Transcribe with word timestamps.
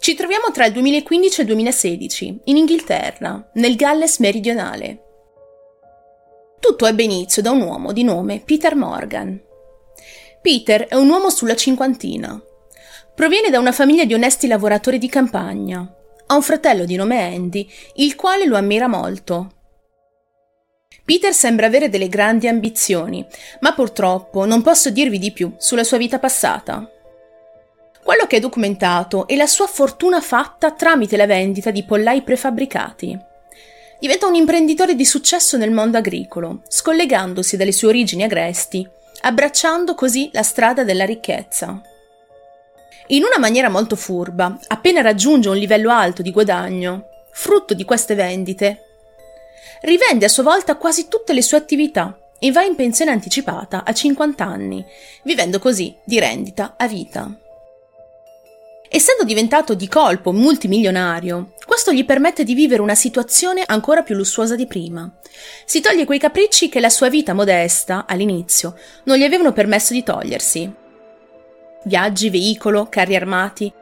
Ci 0.00 0.14
troviamo 0.14 0.50
tra 0.50 0.64
il 0.64 0.72
2015 0.72 1.40
e 1.40 1.42
il 1.42 1.48
2016, 1.48 2.40
in 2.44 2.56
Inghilterra, 2.56 3.50
nel 3.56 3.76
Galles 3.76 4.18
meridionale. 4.18 5.02
Tutto 6.58 6.86
ebbe 6.86 7.02
inizio 7.02 7.42
da 7.42 7.50
un 7.50 7.60
uomo 7.60 7.92
di 7.92 8.02
nome 8.02 8.40
Peter 8.42 8.74
Morgan. 8.74 9.38
Peter 10.40 10.86
è 10.86 10.94
un 10.94 11.10
uomo 11.10 11.28
sulla 11.28 11.54
cinquantina. 11.54 12.42
Proviene 13.14 13.50
da 13.50 13.58
una 13.58 13.72
famiglia 13.72 14.06
di 14.06 14.14
onesti 14.14 14.46
lavoratori 14.46 14.96
di 14.96 15.10
campagna. 15.10 15.86
Ha 16.28 16.34
un 16.34 16.42
fratello 16.42 16.86
di 16.86 16.96
nome 16.96 17.20
Andy, 17.20 17.68
il 17.96 18.14
quale 18.14 18.46
lo 18.46 18.56
ammira 18.56 18.88
molto. 18.88 19.52
Peter 21.04 21.34
sembra 21.34 21.66
avere 21.66 21.90
delle 21.90 22.08
grandi 22.08 22.48
ambizioni, 22.48 23.22
ma 23.60 23.74
purtroppo 23.74 24.46
non 24.46 24.62
posso 24.62 24.88
dirvi 24.88 25.18
di 25.18 25.30
più 25.30 25.52
sulla 25.58 25.84
sua 25.84 25.98
vita 25.98 26.18
passata. 26.18 26.90
Quello 28.02 28.26
che 28.26 28.36
è 28.36 28.40
documentato 28.40 29.26
è 29.26 29.36
la 29.36 29.46
sua 29.46 29.66
fortuna 29.66 30.20
fatta 30.20 30.70
tramite 30.72 31.16
la 31.16 31.26
vendita 31.26 31.70
di 31.70 31.84
pollai 31.84 32.22
prefabbricati. 32.22 33.18
Diventa 34.00 34.26
un 34.26 34.34
imprenditore 34.34 34.94
di 34.94 35.04
successo 35.04 35.58
nel 35.58 35.70
mondo 35.70 35.98
agricolo, 35.98 36.62
scollegandosi 36.66 37.58
dalle 37.58 37.72
sue 37.72 37.88
origini 37.88 38.22
agresti, 38.22 38.88
abbracciando 39.22 39.94
così 39.94 40.30
la 40.32 40.42
strada 40.42 40.82
della 40.82 41.04
ricchezza. 41.04 41.82
In 43.08 43.24
una 43.24 43.38
maniera 43.38 43.68
molto 43.68 43.96
furba, 43.96 44.58
appena 44.68 45.02
raggiunge 45.02 45.50
un 45.50 45.56
livello 45.56 45.90
alto 45.90 46.22
di 46.22 46.30
guadagno, 46.30 47.08
frutto 47.32 47.74
di 47.74 47.84
queste 47.84 48.14
vendite, 48.14 48.84
rivende 49.82 50.24
a 50.24 50.28
sua 50.28 50.44
volta 50.44 50.76
quasi 50.76 51.08
tutte 51.08 51.34
le 51.34 51.42
sue 51.42 51.58
attività 51.58 52.18
e 52.38 52.50
va 52.52 52.62
in 52.62 52.76
pensione 52.76 53.10
anticipata 53.10 53.84
a 53.84 53.92
50 53.92 54.44
anni, 54.44 54.82
vivendo 55.24 55.58
così 55.58 55.94
di 56.04 56.18
rendita 56.18 56.74
a 56.78 56.88
vita. 56.88 57.30
Essendo 58.92 59.22
diventato 59.22 59.74
di 59.74 59.86
colpo 59.86 60.32
multimilionario, 60.32 61.52
questo 61.64 61.92
gli 61.92 62.04
permette 62.04 62.42
di 62.42 62.54
vivere 62.54 62.82
una 62.82 62.96
situazione 62.96 63.62
ancora 63.64 64.02
più 64.02 64.16
lussuosa 64.16 64.56
di 64.56 64.66
prima. 64.66 65.08
Si 65.64 65.80
toglie 65.80 66.04
quei 66.04 66.18
capricci 66.18 66.68
che 66.68 66.80
la 66.80 66.90
sua 66.90 67.08
vita 67.08 67.32
modesta, 67.32 68.04
all'inizio, 68.08 68.74
non 69.04 69.16
gli 69.16 69.22
avevano 69.22 69.52
permesso 69.52 69.92
di 69.92 70.02
togliersi. 70.02 70.72
Viaggi, 71.84 72.30
veicolo, 72.30 72.88
carri 72.88 73.14
armati, 73.14 73.72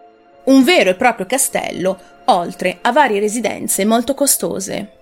un 0.44 0.62
vero 0.62 0.90
e 0.90 0.94
proprio 0.94 1.24
castello, 1.24 1.98
oltre 2.26 2.76
a 2.82 2.92
varie 2.92 3.18
residenze 3.18 3.86
molto 3.86 4.12
costose. 4.12 4.92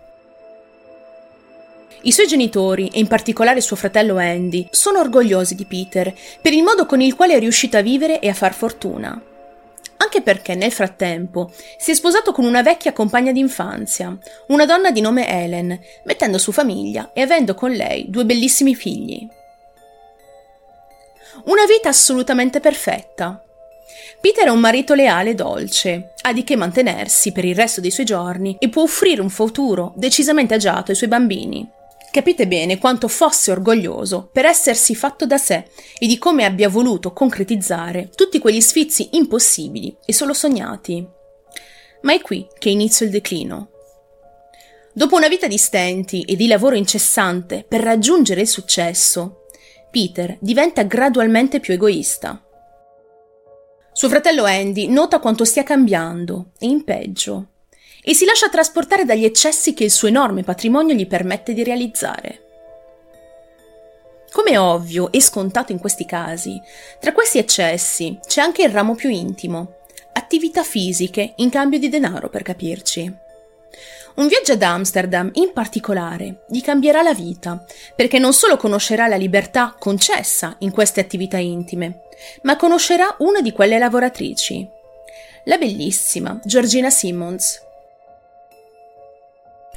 I 2.03 2.13
suoi 2.13 2.29
genitori, 2.29 2.91
e 2.93 3.01
in 3.01 3.09
particolare 3.09 3.61
suo 3.61 3.75
fratello 3.75 4.19
Andy, 4.19 4.69
sono 4.71 5.01
orgogliosi 5.01 5.57
di 5.57 5.65
Peter 5.65 6.15
per 6.41 6.53
il 6.53 6.63
modo 6.63 6.87
con 6.87 7.01
il 7.01 7.17
quale 7.17 7.35
è 7.35 7.41
riuscito 7.41 7.77
a 7.77 7.81
vivere 7.81 8.21
e 8.21 8.29
a 8.29 8.35
far 8.35 8.55
fortuna 8.55 9.21
anche 10.17 10.23
perché 10.23 10.55
nel 10.55 10.73
frattempo 10.73 11.53
si 11.77 11.91
è 11.91 11.95
sposato 11.95 12.33
con 12.33 12.45
una 12.45 12.63
vecchia 12.63 12.93
compagna 12.93 13.33
d'infanzia, 13.33 14.17
una 14.49 14.65
donna 14.65 14.91
di 14.91 15.01
nome 15.01 15.29
Helen, 15.29 15.79
mettendo 16.05 16.39
su 16.39 16.53
famiglia 16.53 17.11
e 17.13 17.21
avendo 17.21 17.55
con 17.55 17.71
lei 17.71 18.07
due 18.09 18.25
bellissimi 18.25 18.75
figli. 18.75 19.29
Una 21.45 21.67
vita 21.67 21.91
assolutamente 21.91 22.61
perfetta. 22.61 23.43
Peter 24.21 24.47
è 24.47 24.51
un 24.51 24.59
marito 24.59 24.95
leale 24.95 25.31
e 25.31 25.35
dolce, 25.35 26.15
ha 26.23 26.33
di 26.33 26.43
che 26.43 26.57
mantenersi 26.57 27.33
per 27.33 27.45
il 27.45 27.55
resto 27.55 27.81
dei 27.81 27.91
suoi 27.91 28.07
giorni 28.07 28.57
e 28.59 28.69
può 28.69 28.83
offrire 28.83 29.21
un 29.21 29.31
futuro 29.31 29.93
decisamente 29.97 30.55
agiato 30.55 30.91
ai 30.91 30.97
suoi 30.97 31.11
bambini. 31.11 31.69
Capite 32.17 32.47
bene 32.47 32.79
quanto 32.79 33.09
fosse 33.09 33.51
orgoglioso 33.51 34.31
per 34.33 34.47
essersi 34.47 34.95
fatto 34.95 35.27
da 35.27 35.37
sé 35.37 35.69
e 35.99 36.07
di 36.07 36.17
come 36.17 36.47
abbia 36.47 36.71
voluto 36.71 37.13
concretizzare 37.13 38.09
tutti 38.15 38.39
quegli 38.39 38.63
sfizi 38.63 39.11
impossibili 39.13 39.95
e 40.03 40.15
solo 40.15 40.33
sognati. 40.33 41.07
Ma 42.01 42.15
è 42.15 42.23
qui 42.23 42.47
che 42.59 42.71
inizio 42.71 43.05
il 43.05 43.13
declino. 43.13 43.69
Dopo 44.95 45.15
una 45.15 45.29
vita 45.29 45.47
di 45.47 45.59
stenti 45.59 46.23
e 46.23 46.37
di 46.37 46.47
lavoro 46.47 46.75
incessante 46.75 47.67
per 47.69 47.83
raggiungere 47.83 48.41
il 48.41 48.49
successo, 48.49 49.43
Peter 49.91 50.39
diventa 50.41 50.85
gradualmente 50.85 51.61
più 51.61 51.75
egoista. 51.75 52.43
Suo 53.93 54.09
fratello 54.09 54.45
Andy 54.45 54.89
nota 54.89 55.19
quanto 55.19 55.45
stia 55.45 55.65
cambiando 55.65 56.53
e 56.59 56.65
in 56.65 56.83
peggio 56.83 57.49
e 58.09 58.15
si 58.15 58.25
lascia 58.25 58.49
trasportare 58.49 59.05
dagli 59.05 59.25
eccessi 59.25 59.75
che 59.75 59.83
il 59.83 59.91
suo 59.91 60.07
enorme 60.07 60.45
patrimonio 60.45 60.95
gli 60.95 61.09
permette 61.09 61.53
di 61.53 61.65
realizzare. 61.65 62.43
Come 64.31 64.51
è 64.53 64.61
ovvio 64.61 65.11
e 65.11 65.21
scontato 65.21 65.73
in 65.73 65.81
questi 65.81 66.07
casi, 66.07 66.63
tra 67.01 67.13
questi 67.13 67.39
eccessi 67.39 68.17
c'è 68.25 68.41
anche 68.41 68.63
il 68.63 68.69
ramo 68.69 68.95
più 68.95 69.11
intimo, 69.11 69.79
attività 70.13 70.63
fisiche 70.63 71.33
in 71.39 71.51
cambio 71.51 71.81
di 71.81 71.89
denaro 71.89 72.29
per 72.29 72.43
capirci. 72.43 73.13
Un 74.15 74.29
viaggio 74.29 74.53
ad 74.53 74.63
Amsterdam, 74.63 75.29
in 75.35 75.53
particolare, 75.53 76.45
gli 76.49 76.61
cambierà 76.61 77.03
la 77.03 77.13
vita, 77.13 77.65
perché 77.97 78.21
non 78.21 78.33
solo 78.33 78.57
conoscerà 78.57 79.09
la 79.09 79.17
libertà 79.17 79.75
concessa 79.77 80.55
in 80.61 80.71
queste 80.71 81.01
attività 81.01 81.39
intime, 81.39 82.03
ma 82.43 82.55
conoscerà 82.55 83.17
una 83.19 83.41
di 83.41 83.51
quelle 83.51 83.79
lavoratrici, 83.79 84.67
la 85.47 85.59
bellissima 85.59 86.41
Georgina 86.45 86.89
Simmons, 86.89 87.66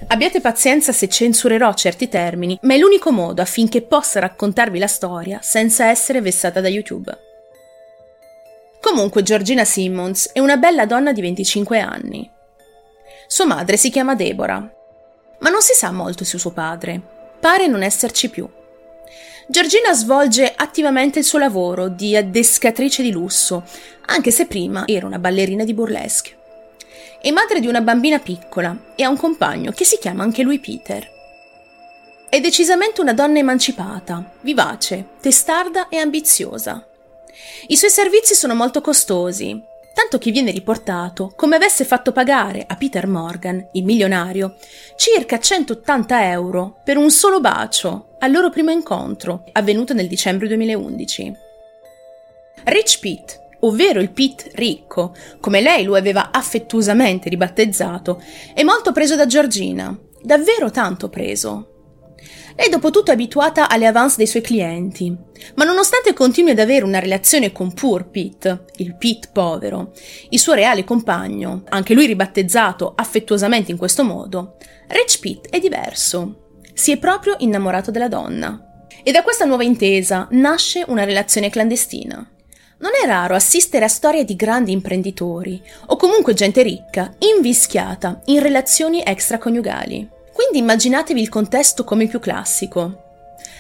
Abbiate 0.08 0.42
pazienza 0.42 0.92
se 0.92 1.08
censurerò 1.10 1.74
certi 1.74 2.08
termini, 2.08 2.58
ma 2.62 2.74
è 2.74 2.78
l'unico 2.78 3.12
modo 3.12 3.42
affinché 3.42 3.82
possa 3.82 4.20
raccontarvi 4.20 4.80
la 4.80 4.88
storia 4.88 5.40
senza 5.42 5.88
essere 5.88 6.22
vessata 6.22 6.62
da 6.62 6.70
YouTube. 6.70 7.18
Comunque 8.82 9.24
Georgina 9.24 9.66
Simmons 9.66 10.32
è 10.32 10.40
una 10.40 10.58
bella 10.58 10.86
donna 10.86 11.12
di 11.12 11.22
25 11.22 11.80
anni. 11.80 12.32
Sua 13.28 13.46
madre 13.46 13.78
si 13.78 13.90
chiama 13.90 14.16
Deborah, 14.16 14.74
ma 15.40 15.50
non 15.50 15.62
si 15.62 15.74
sa 15.74 15.92
molto 15.92 16.24
su 16.24 16.38
suo 16.38 16.52
padre. 16.52 17.00
Pare 17.40 17.68
non 17.68 17.84
esserci 17.84 18.30
più. 18.30 18.50
Georgina 19.48 19.94
svolge 19.94 20.54
attivamente 20.56 21.20
il 21.20 21.26
suo 21.26 21.40
lavoro 21.40 21.90
di 21.90 22.16
addescatrice 22.16 23.04
di 23.04 23.12
lusso, 23.12 23.64
anche 24.06 24.32
se 24.32 24.46
prima 24.46 24.84
era 24.88 25.06
una 25.06 25.20
ballerina 25.20 25.64
di 25.64 25.74
burlesque. 25.74 26.39
È 27.22 27.32
madre 27.32 27.60
di 27.60 27.68
una 27.68 27.82
bambina 27.82 28.20
piccola 28.20 28.76
e 28.96 29.04
ha 29.04 29.10
un 29.10 29.18
compagno 29.18 29.72
che 29.72 29.84
si 29.84 29.98
chiama 29.98 30.24
anche 30.24 30.44
lui 30.44 30.60
Peter. 30.60 31.18
È 32.30 32.40
decisamente 32.40 33.02
una 33.02 33.14
donna 33.14 33.40
emancipata, 33.40 34.24
vivace, 34.42 35.06
testarda 35.20 35.90
e 35.90 35.98
ambiziosa. 35.98 36.86
I 37.68 37.76
suoi 37.76 37.90
servizi 37.90 38.36
sono 38.36 38.54
molto 38.54 38.82
costosi, 38.82 39.62
tanto 39.94 40.18
che 40.18 40.32
viene 40.32 40.52
riportato 40.52 41.34
come 41.36 41.56
avesse 41.56 41.84
fatto 41.84 42.12
pagare 42.12 42.64
a 42.68 42.76
Peter 42.76 43.08
Morgan, 43.08 43.70
il 43.74 43.84
milionario, 43.84 44.56
circa 44.96 45.40
180 45.40 46.30
euro 46.32 46.80
per 46.84 46.98
un 46.98 47.12
solo 47.12 47.40
bacio 47.42 48.16
al 48.20 48.32
loro 48.32 48.50
primo 48.50 48.72
incontro, 48.72 49.44
avvenuto 49.54 49.94
nel 49.94 50.08
dicembre 50.08 50.48
2011. 50.48 51.36
Rich 52.66 53.00
Pete, 53.00 53.49
ovvero 53.62 54.00
il 54.00 54.12
Pete 54.12 54.52
ricco, 54.54 55.14
come 55.40 55.62
lei 55.62 55.84
lo 55.84 55.96
aveva 55.96 56.32
affettuosamente 56.32 57.30
ribattezzato, 57.30 58.22
è 58.54 58.64
molto 58.64 58.92
preso 58.92 59.16
da 59.16 59.26
Georgina, 59.26 59.98
davvero 60.22 60.72
tanto 60.72 61.10
preso. 61.10 61.74
Lei 62.56 62.70
dopo 62.70 62.92
tutto 62.92 63.12
è 63.12 63.14
abituata 63.14 63.70
alle 63.70 63.86
avance 63.86 64.18
dei 64.18 64.28
suoi 64.28 64.42
clienti, 64.42 65.16
ma 65.56 65.64
nonostante 65.64 66.14
continui 66.14 66.52
ad 66.52 66.60
avere 66.60 66.84
una 66.84 67.00
relazione 67.00 67.54
con 67.54 67.74
Poor 67.74 68.10
Pete, 68.10 68.66
il 68.78 68.96
Pete 68.98 69.30
povero, 69.32 69.94
il 70.30 70.40
suo 70.40 70.54
reale 70.54 70.84
compagno, 70.84 71.64
anche 71.70 71.94
lui 71.94 72.06
ribattezzato 72.06 72.94
affettuosamente 72.96 73.72
in 73.72 73.78
questo 73.78 74.04
modo, 74.04 74.58
Rich 74.88 75.20
Pete 75.20 75.50
è 75.50 75.60
diverso. 75.60 76.58
Si 76.74 76.92
è 76.92 76.98
proprio 76.98 77.36
innamorato 77.40 77.92
della 77.92 78.10
donna. 78.10 78.86
E 79.04 79.12
da 79.12 79.24
questa 79.24 79.46
nuova 79.46 79.64
intesa 79.64 80.28
nasce 80.32 80.84
una 80.88 81.06
relazione 81.06 81.50
clandestina. 81.50 82.30
Non 82.80 82.92
è 83.02 83.06
raro 83.06 83.36
assistere 83.36 83.86
a 83.86 83.90
storie 83.90 84.24
di 84.24 84.36
grandi 84.36 84.72
imprenditori 84.72 85.62
o 85.88 85.96
comunque 85.96 86.34
gente 86.34 86.62
ricca 86.62 87.14
invischiata 87.20 88.22
in 88.26 88.42
relazioni 88.42 89.04
extraconiugali. 89.06 90.08
Quindi 90.32 90.60
immaginatevi 90.60 91.22
il 91.22 91.30
contesto 91.30 91.84
come 91.84 92.08
più 92.08 92.20
classico. 92.20 93.04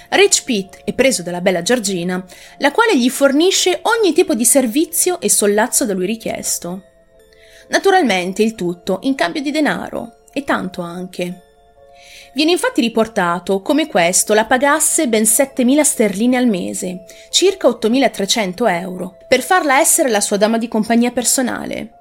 Rich 0.09 0.43
Pete 0.43 0.81
è 0.85 0.93
preso 0.93 1.21
dalla 1.21 1.41
bella 1.41 1.61
Georgina, 1.61 2.23
la 2.57 2.71
quale 2.71 2.97
gli 2.97 3.09
fornisce 3.09 3.81
ogni 3.83 4.13
tipo 4.13 4.33
di 4.33 4.45
servizio 4.45 5.19
e 5.19 5.29
sollazzo 5.29 5.85
da 5.85 5.93
lui 5.93 6.05
richiesto. 6.05 6.83
Naturalmente 7.67 8.41
il 8.41 8.55
tutto 8.55 8.99
in 9.03 9.15
cambio 9.15 9.41
di 9.41 9.51
denaro, 9.51 10.19
e 10.31 10.43
tanto 10.43 10.81
anche. 10.81 11.48
Viene 12.33 12.51
infatti 12.51 12.81
riportato 12.81 13.61
come 13.61 13.87
questo 13.87 14.33
la 14.33 14.45
pagasse 14.45 15.07
ben 15.07 15.23
7.000 15.23 15.81
sterline 15.81 16.37
al 16.37 16.47
mese, 16.47 17.05
circa 17.29 17.67
8.300 17.67 18.69
euro, 18.81 19.17
per 19.27 19.41
farla 19.41 19.79
essere 19.79 20.09
la 20.09 20.21
sua 20.21 20.37
dama 20.37 20.57
di 20.57 20.67
compagnia 20.67 21.11
personale. 21.11 21.93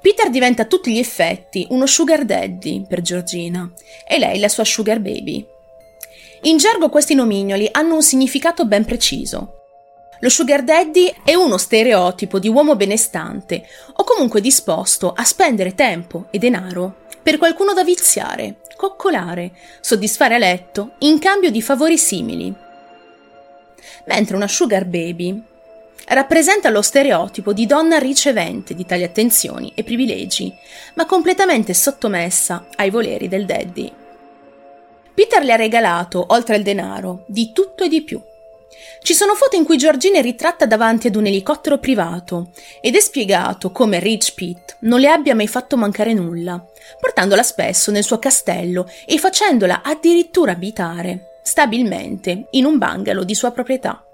Peter 0.00 0.28
diventa 0.28 0.62
a 0.62 0.66
tutti 0.66 0.92
gli 0.92 0.98
effetti 0.98 1.66
uno 1.70 1.86
sugar 1.86 2.26
daddy 2.26 2.84
per 2.86 3.00
Georgina 3.00 3.72
e 4.06 4.18
lei 4.18 4.38
la 4.38 4.50
sua 4.50 4.64
sugar 4.64 5.00
baby. 5.00 5.46
In 6.42 6.58
gergo 6.58 6.90
questi 6.90 7.14
nomignoli 7.14 7.66
hanno 7.72 7.94
un 7.94 8.02
significato 8.02 8.66
ben 8.66 8.84
preciso. 8.84 9.62
Lo 10.20 10.28
sugar 10.28 10.62
daddy 10.62 11.12
è 11.24 11.32
uno 11.34 11.56
stereotipo 11.56 12.38
di 12.38 12.48
uomo 12.48 12.76
benestante 12.76 13.66
o 13.94 14.04
comunque 14.04 14.42
disposto 14.42 15.10
a 15.16 15.24
spendere 15.24 15.74
tempo 15.74 16.26
e 16.30 16.38
denaro 16.38 16.96
per 17.22 17.38
qualcuno 17.38 17.72
da 17.72 17.82
viziare, 17.82 18.56
coccolare, 18.84 19.52
soddisfare 19.80 20.34
a 20.34 20.38
letto 20.38 20.92
in 20.98 21.18
cambio 21.18 21.50
di 21.50 21.62
favori 21.62 21.96
simili. 21.96 22.52
Mentre 24.06 24.36
una 24.36 24.48
sugar 24.48 24.84
baby 24.84 25.42
rappresenta 26.08 26.68
lo 26.68 26.82
stereotipo 26.82 27.54
di 27.54 27.64
donna 27.64 27.98
ricevente 27.98 28.74
di 28.74 28.84
tali 28.84 29.02
attenzioni 29.02 29.72
e 29.74 29.84
privilegi, 29.84 30.52
ma 30.94 31.06
completamente 31.06 31.72
sottomessa 31.72 32.66
ai 32.76 32.90
voleri 32.90 33.28
del 33.28 33.46
daddy. 33.46 33.92
Peter 35.14 35.42
le 35.42 35.52
ha 35.52 35.56
regalato, 35.56 36.26
oltre 36.28 36.56
al 36.56 36.62
denaro, 36.62 37.24
di 37.26 37.52
tutto 37.52 37.84
e 37.84 37.88
di 37.88 38.02
più 38.02 38.20
ci 39.02 39.14
sono 39.14 39.34
foto 39.34 39.56
in 39.56 39.64
cui 39.64 39.76
Georgina 39.76 40.18
è 40.18 40.22
ritratta 40.22 40.66
davanti 40.66 41.08
ad 41.08 41.16
un 41.16 41.26
elicottero 41.26 41.78
privato 41.78 42.50
ed 42.80 42.96
è 42.96 43.00
spiegato 43.00 43.70
come 43.70 43.98
Rich 43.98 44.34
Pitt 44.34 44.76
non 44.80 45.00
le 45.00 45.10
abbia 45.10 45.34
mai 45.34 45.48
fatto 45.48 45.76
mancare 45.76 46.12
nulla, 46.14 46.64
portandola 47.00 47.42
spesso 47.42 47.90
nel 47.90 48.04
suo 48.04 48.18
castello 48.18 48.88
e 49.06 49.18
facendola 49.18 49.82
addirittura 49.82 50.52
abitare 50.52 51.38
stabilmente 51.42 52.46
in 52.52 52.64
un 52.64 52.78
bungalow 52.78 53.24
di 53.24 53.34
sua 53.34 53.50
proprietà. 53.50 54.04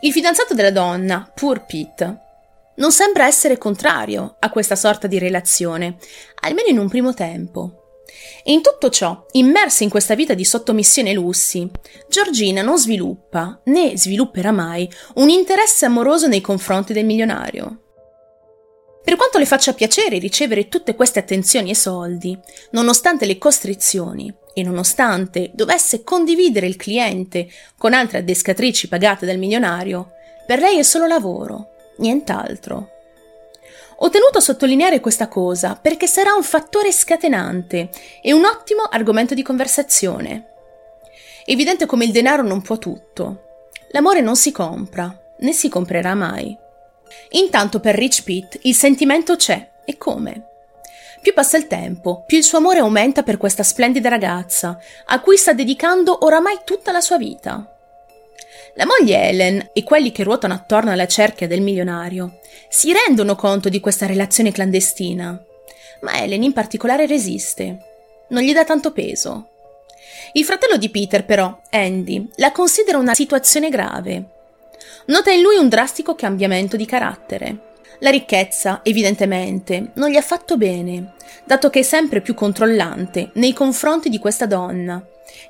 Il 0.00 0.12
fidanzato 0.12 0.54
della 0.54 0.70
donna, 0.70 1.30
Poor 1.34 1.64
Pitt, 1.64 2.24
non 2.76 2.92
sembra 2.92 3.26
essere 3.26 3.58
contrario 3.58 4.36
a 4.38 4.50
questa 4.50 4.76
sorta 4.76 5.06
di 5.06 5.18
relazione, 5.18 5.96
almeno 6.40 6.68
in 6.68 6.78
un 6.78 6.88
primo 6.88 7.14
tempo. 7.14 7.85
E 8.44 8.52
in 8.52 8.62
tutto 8.62 8.90
ciò, 8.90 9.26
immersa 9.32 9.84
in 9.84 9.90
questa 9.90 10.14
vita 10.14 10.34
di 10.34 10.44
sottomissione 10.44 11.10
e 11.10 11.14
lussi, 11.14 11.68
Giorgina 12.08 12.62
non 12.62 12.78
sviluppa, 12.78 13.60
né 13.64 13.96
svilupperà 13.96 14.52
mai, 14.52 14.88
un 15.16 15.28
interesse 15.28 15.84
amoroso 15.84 16.26
nei 16.28 16.40
confronti 16.40 16.92
del 16.92 17.04
milionario. 17.04 17.80
Per 19.06 19.14
quanto 19.14 19.38
le 19.38 19.46
faccia 19.46 19.72
piacere 19.72 20.18
ricevere 20.18 20.66
tutte 20.66 20.96
queste 20.96 21.20
attenzioni 21.20 21.70
e 21.70 21.76
soldi, 21.76 22.36
nonostante 22.70 23.24
le 23.24 23.38
costrizioni 23.38 24.34
e 24.52 24.62
nonostante 24.64 25.52
dovesse 25.54 26.02
condividere 26.02 26.66
il 26.66 26.74
cliente 26.74 27.48
con 27.78 27.92
altre 27.92 28.18
addescatrici 28.18 28.88
pagate 28.88 29.24
dal 29.24 29.38
milionario, 29.38 30.10
per 30.44 30.58
lei 30.58 30.78
è 30.78 30.82
solo 30.82 31.06
lavoro, 31.06 31.68
nient'altro. 31.98 32.95
Ho 33.98 34.10
tenuto 34.10 34.38
a 34.38 34.42
sottolineare 34.42 35.00
questa 35.00 35.28
cosa 35.28 35.78
perché 35.80 36.06
sarà 36.06 36.34
un 36.34 36.42
fattore 36.42 36.92
scatenante 36.92 37.88
e 38.20 38.32
un 38.32 38.44
ottimo 38.44 38.82
argomento 38.82 39.34
di 39.34 39.42
conversazione. 39.42 40.50
Evidente 41.46 41.86
come 41.86 42.04
il 42.04 42.12
denaro 42.12 42.42
non 42.42 42.60
può 42.60 42.76
tutto. 42.76 43.44
L'amore 43.90 44.20
non 44.20 44.36
si 44.36 44.52
compra, 44.52 45.16
né 45.38 45.52
si 45.52 45.68
comprerà 45.68 46.14
mai. 46.14 46.56
Intanto 47.30 47.80
per 47.80 47.94
Rich 47.94 48.24
Pitt 48.24 48.58
il 48.62 48.74
sentimento 48.74 49.36
c'è, 49.36 49.70
e 49.84 49.96
come? 49.96 50.48
Più 51.22 51.32
passa 51.32 51.56
il 51.56 51.66
tempo, 51.66 52.24
più 52.26 52.36
il 52.36 52.44
suo 52.44 52.58
amore 52.58 52.80
aumenta 52.80 53.22
per 53.22 53.36
questa 53.36 53.62
splendida 53.62 54.08
ragazza, 54.08 54.78
a 55.06 55.20
cui 55.20 55.36
sta 55.36 55.52
dedicando 55.52 56.24
oramai 56.24 56.60
tutta 56.64 56.92
la 56.92 57.00
sua 57.00 57.16
vita. 57.16 57.75
La 58.76 58.84
moglie 58.84 59.28
Helen 59.28 59.70
e 59.72 59.82
quelli 59.84 60.12
che 60.12 60.22
ruotano 60.22 60.52
attorno 60.52 60.90
alla 60.90 61.06
cerchia 61.06 61.46
del 61.46 61.62
milionario 61.62 62.40
si 62.68 62.92
rendono 62.92 63.34
conto 63.34 63.70
di 63.70 63.80
questa 63.80 64.04
relazione 64.04 64.52
clandestina, 64.52 65.42
ma 66.02 66.20
Helen 66.20 66.42
in 66.42 66.52
particolare 66.52 67.06
resiste. 67.06 67.78
Non 68.28 68.42
gli 68.42 68.52
dà 68.52 68.64
tanto 68.64 68.92
peso. 68.92 69.48
Il 70.32 70.44
fratello 70.44 70.76
di 70.76 70.90
Peter, 70.90 71.24
però, 71.24 71.58
Andy, 71.70 72.28
la 72.36 72.52
considera 72.52 72.98
una 72.98 73.14
situazione 73.14 73.70
grave. 73.70 74.24
Nota 75.06 75.30
in 75.30 75.40
lui 75.40 75.56
un 75.56 75.70
drastico 75.70 76.14
cambiamento 76.14 76.76
di 76.76 76.84
carattere. 76.84 77.74
La 78.00 78.10
ricchezza, 78.10 78.80
evidentemente, 78.82 79.92
non 79.94 80.10
gli 80.10 80.16
ha 80.16 80.22
fatto 80.22 80.58
bene, 80.58 81.14
dato 81.44 81.70
che 81.70 81.78
è 81.78 81.82
sempre 81.82 82.20
più 82.20 82.34
controllante 82.34 83.30
nei 83.34 83.54
confronti 83.54 84.10
di 84.10 84.18
questa 84.18 84.44
donna 84.44 85.02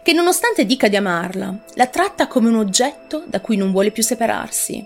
che 0.02 0.12
nonostante 0.12 0.64
dica 0.64 0.88
di 0.88 0.96
amarla, 0.96 1.54
la 1.74 1.86
tratta 1.86 2.26
come 2.26 2.48
un 2.48 2.56
oggetto 2.56 3.24
da 3.26 3.40
cui 3.40 3.56
non 3.56 3.72
vuole 3.72 3.90
più 3.90 4.02
separarsi. 4.02 4.84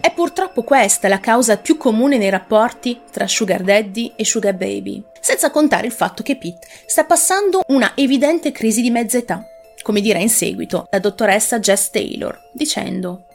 È 0.00 0.12
purtroppo 0.12 0.62
questa 0.62 1.08
la 1.08 1.20
causa 1.20 1.56
più 1.56 1.76
comune 1.76 2.18
nei 2.18 2.30
rapporti 2.30 3.00
tra 3.10 3.28
Sugar 3.28 3.62
Daddy 3.62 4.12
e 4.16 4.24
Sugar 4.24 4.54
Baby, 4.54 5.02
senza 5.20 5.50
contare 5.50 5.86
il 5.86 5.92
fatto 5.92 6.22
che 6.22 6.36
Pete 6.36 6.66
sta 6.86 7.04
passando 7.04 7.62
una 7.68 7.92
evidente 7.94 8.50
crisi 8.50 8.82
di 8.82 8.90
mezza 8.90 9.18
età, 9.18 9.46
come 9.82 10.00
dirà 10.00 10.18
in 10.18 10.30
seguito 10.30 10.86
la 10.90 10.98
dottoressa 10.98 11.60
Jess 11.60 11.90
Taylor, 11.90 12.50
dicendo 12.52 13.26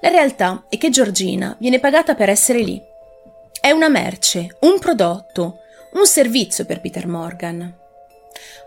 La 0.00 0.10
realtà 0.10 0.64
è 0.68 0.76
che 0.76 0.90
Georgina 0.90 1.56
viene 1.58 1.80
pagata 1.80 2.14
per 2.14 2.28
essere 2.28 2.60
lì. 2.60 2.82
È 3.58 3.70
una 3.70 3.88
merce, 3.88 4.56
un 4.60 4.78
prodotto, 4.78 5.60
un 5.92 6.06
servizio 6.06 6.66
per 6.66 6.80
Peter 6.80 7.06
Morgan. 7.06 7.84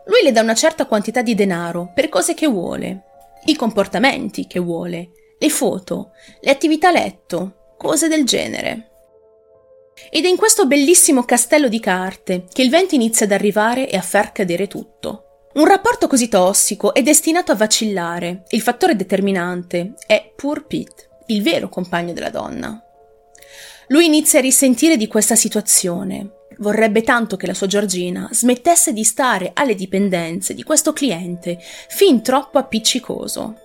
Lui 0.10 0.24
le 0.24 0.32
dà 0.32 0.42
una 0.42 0.56
certa 0.56 0.88
quantità 0.88 1.22
di 1.22 1.36
denaro 1.36 1.92
per 1.94 2.10
cose 2.10 2.34
che 2.34 2.48
vuole, 2.48 3.04
i 3.46 3.56
comportamenti 3.56 4.48
che 4.48 4.60
vuole, 4.60 5.12
le 5.38 5.50
foto, 5.50 6.12
le 6.42 6.50
attività 6.52 6.90
a 6.90 6.92
letto, 6.92 7.76
cose 7.78 8.08
del 8.08 8.26
genere. 8.26 8.90
Ed 10.10 10.26
è 10.26 10.28
in 10.28 10.36
questo 10.36 10.66
bellissimo 10.66 11.24
castello 11.24 11.68
di 11.68 11.80
carte 11.80 12.46
che 12.52 12.64
il 12.64 12.72
vento 12.72 12.96
inizia 12.96 13.28
ad 13.28 13.32
arrivare 13.34 13.88
e 13.88 13.98
a 13.98 14.02
far 14.02 14.32
cadere 14.32 14.68
tutto. 14.68 15.26
Un 15.54 15.66
rapporto 15.66 16.08
così 16.08 16.28
tossico 16.28 16.94
è 16.94 17.04
destinato 17.04 17.52
a 17.52 17.56
vacillare. 17.56 18.44
Il 18.50 18.62
fattore 18.62 18.96
determinante 18.96 19.94
è 20.08 20.32
Poor 20.36 20.66
Pete, 20.66 21.10
il 21.28 21.44
vero 21.44 21.70
compagno 21.70 22.14
della 22.14 22.30
donna. 22.32 22.84
Lui 23.90 24.06
inizia 24.06 24.40
a 24.40 24.42
risentire 24.42 24.98
di 24.98 25.08
questa 25.08 25.36
situazione, 25.36 26.39
vorrebbe 26.60 27.02
tanto 27.02 27.36
che 27.36 27.48
la 27.48 27.54
sua 27.54 27.68
Giorgina 27.68 28.30
smettesse 28.32 28.94
di 28.94 29.04
stare 29.04 29.52
alle 29.54 29.76
dipendenze 29.76 30.54
di 30.54 30.64
questo 30.64 30.94
cliente 30.94 31.58
fin 31.60 32.22
troppo 32.22 32.58
appiccicoso. 32.58 33.56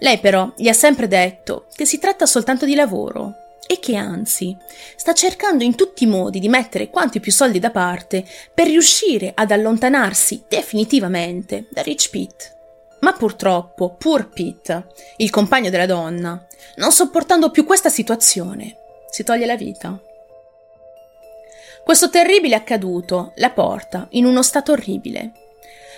Lei 0.00 0.18
però 0.18 0.52
gli 0.56 0.68
ha 0.68 0.72
sempre 0.72 1.08
detto 1.08 1.66
che 1.74 1.84
si 1.84 1.98
tratta 1.98 2.26
soltanto 2.26 2.64
di 2.64 2.74
lavoro 2.74 3.34
e 3.66 3.78
che 3.80 3.96
anzi 3.96 4.56
sta 4.96 5.12
cercando 5.12 5.64
in 5.64 5.74
tutti 5.74 6.04
i 6.04 6.06
modi 6.06 6.38
di 6.38 6.48
mettere 6.48 6.88
quanti 6.88 7.20
più 7.20 7.32
soldi 7.32 7.58
da 7.58 7.70
parte 7.70 8.24
per 8.54 8.66
riuscire 8.66 9.32
ad 9.34 9.50
allontanarsi 9.50 10.44
definitivamente 10.48 11.66
da 11.70 11.82
Rich 11.82 12.10
Pitt. 12.10 12.56
Ma 13.00 13.12
purtroppo, 13.12 13.94
Poor 13.96 14.28
Pitt, 14.28 14.86
il 15.18 15.30
compagno 15.30 15.70
della 15.70 15.86
donna, 15.86 16.44
non 16.76 16.90
sopportando 16.90 17.50
più 17.50 17.64
questa 17.64 17.90
situazione, 17.90 18.76
si 19.10 19.22
toglie 19.22 19.46
la 19.46 19.56
vita. 19.56 20.00
Questo 21.88 22.10
terribile 22.10 22.54
accaduto 22.54 23.32
la 23.36 23.48
porta 23.48 24.08
in 24.10 24.26
uno 24.26 24.42
stato 24.42 24.72
orribile. 24.72 25.32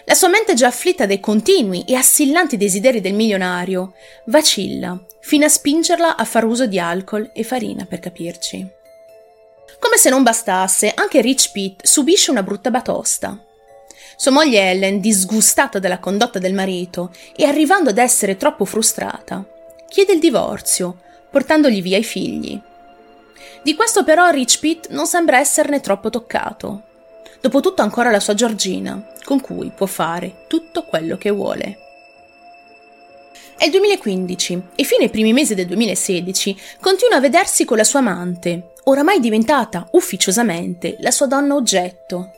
La 0.05 0.15
sua 0.15 0.29
mente 0.29 0.55
già 0.55 0.69
afflitta 0.69 1.05
dai 1.05 1.19
continui 1.19 1.83
e 1.85 1.97
assillanti 1.97 2.57
desideri 2.57 3.01
del 3.01 3.13
milionario 3.13 3.95
vacilla 4.27 5.05
fino 5.19 5.47
a 5.47 5.49
spingerla 5.49 6.15
a 6.15 6.25
far 6.25 6.45
uso 6.45 6.69
di 6.69 6.79
alcol 6.79 7.33
e 7.35 7.43
farina 7.43 7.87
per 7.87 7.99
capirci. 7.99 8.65
Come 9.81 9.97
se 9.97 10.11
non 10.11 10.23
bastasse, 10.23 10.93
anche 10.95 11.21
Rich 11.21 11.51
Pitt 11.51 11.85
subisce 11.85 12.31
una 12.31 12.45
brutta 12.45 12.71
batosta. 12.71 13.45
Sua 14.15 14.31
moglie 14.31 14.71
Ellen, 14.71 15.01
disgustata 15.01 15.81
dalla 15.81 15.99
condotta 15.99 16.39
del 16.39 16.55
marito 16.55 17.11
e 17.35 17.47
arrivando 17.47 17.91
ad 17.91 17.99
essere 17.99 18.37
troppo 18.37 18.65
frustrata, 18.65 19.45
chiede 19.89 20.13
il 20.13 20.21
divorzio, 20.21 21.01
portandogli 21.29 21.83
via 21.83 21.99
i 21.99 22.05
figli. 22.05 22.63
Di 23.63 23.75
questo 23.75 24.05
però 24.05 24.31
Rich 24.31 24.59
Pitt 24.59 24.89
non 24.91 25.07
sembra 25.07 25.39
esserne 25.39 25.81
troppo 25.81 26.11
toccato. 26.11 26.83
Dopotutto 27.41 27.83
ancora 27.83 28.11
la 28.11 28.21
sua 28.21 28.35
Giorgina, 28.35 29.03
con 29.25 29.41
cui 29.41 29.73
può 29.75 29.87
fare 29.87 30.45
tutto 30.47 30.85
quello 30.85 31.17
che 31.17 31.31
vuole. 31.31 31.79
È 33.57 33.65
il 33.65 33.71
2015 33.73 34.63
e 34.75 34.85
fino 34.85 35.03
ai 35.03 35.11
primi 35.11 35.35
mesi 35.35 35.55
del 35.55 35.67
2016 35.67 36.59
continua 36.81 37.17
a 37.17 37.21
vedersi 37.21 37.67
con 37.67 37.77
la 37.77 37.85
sua 37.85 37.99
amante, 37.99 38.73
oramai 38.85 39.21
diventata 39.21 39.87
ufficiosamente 39.93 40.97
la 41.01 41.11
sua 41.11 41.27
donna 41.27 41.55
oggetto. 41.55 42.31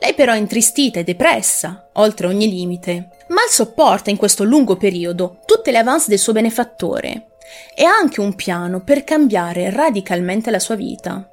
Lei 0.00 0.14
però 0.14 0.32
è 0.32 0.38
intristita 0.38 0.98
e 0.98 1.04
depressa, 1.04 1.90
oltre 1.92 2.26
ogni 2.26 2.48
limite, 2.48 3.10
mal 3.28 3.48
sopporta 3.48 4.08
in 4.08 4.16
questo 4.16 4.44
lungo 4.44 4.76
periodo 4.76 5.40
tutte 5.44 5.70
le 5.72 5.78
avance 5.78 6.08
del 6.08 6.18
suo 6.18 6.32
benefattore 6.32 7.31
e 7.74 7.84
ha 7.84 7.94
anche 7.94 8.20
un 8.20 8.34
piano 8.34 8.82
per 8.82 9.04
cambiare 9.04 9.70
radicalmente 9.70 10.50
la 10.50 10.58
sua 10.58 10.74
vita. 10.74 11.26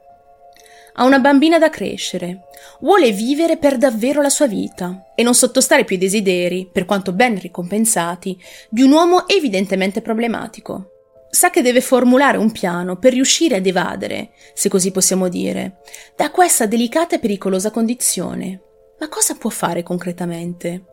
Ha 0.93 1.03
una 1.03 1.19
bambina 1.19 1.57
da 1.57 1.69
crescere, 1.69 2.45
vuole 2.81 3.11
vivere 3.11 3.57
per 3.57 3.77
davvero 3.77 4.21
la 4.21 4.29
sua 4.29 4.47
vita 4.47 5.11
e 5.15 5.23
non 5.23 5.33
sottostare 5.33 5.85
più 5.85 5.95
ai 5.95 6.01
desideri, 6.01 6.69
per 6.71 6.85
quanto 6.85 7.13
ben 7.13 7.39
ricompensati, 7.39 8.37
di 8.69 8.81
un 8.81 8.91
uomo 8.91 9.27
evidentemente 9.27 10.01
problematico. 10.01 10.91
Sa 11.29 11.51
che 11.51 11.61
deve 11.61 11.79
formulare 11.79 12.37
un 12.37 12.51
piano 12.51 12.97
per 12.97 13.13
riuscire 13.13 13.57
ad 13.57 13.65
evadere, 13.65 14.31
se 14.53 14.67
così 14.67 14.91
possiamo 14.91 15.29
dire, 15.29 15.77
da 16.15 16.31
questa 16.31 16.65
delicata 16.65 17.15
e 17.15 17.19
pericolosa 17.19 17.71
condizione. 17.71 18.61
Ma 18.99 19.07
cosa 19.07 19.35
può 19.35 19.49
fare 19.49 19.83
concretamente? 19.83 20.83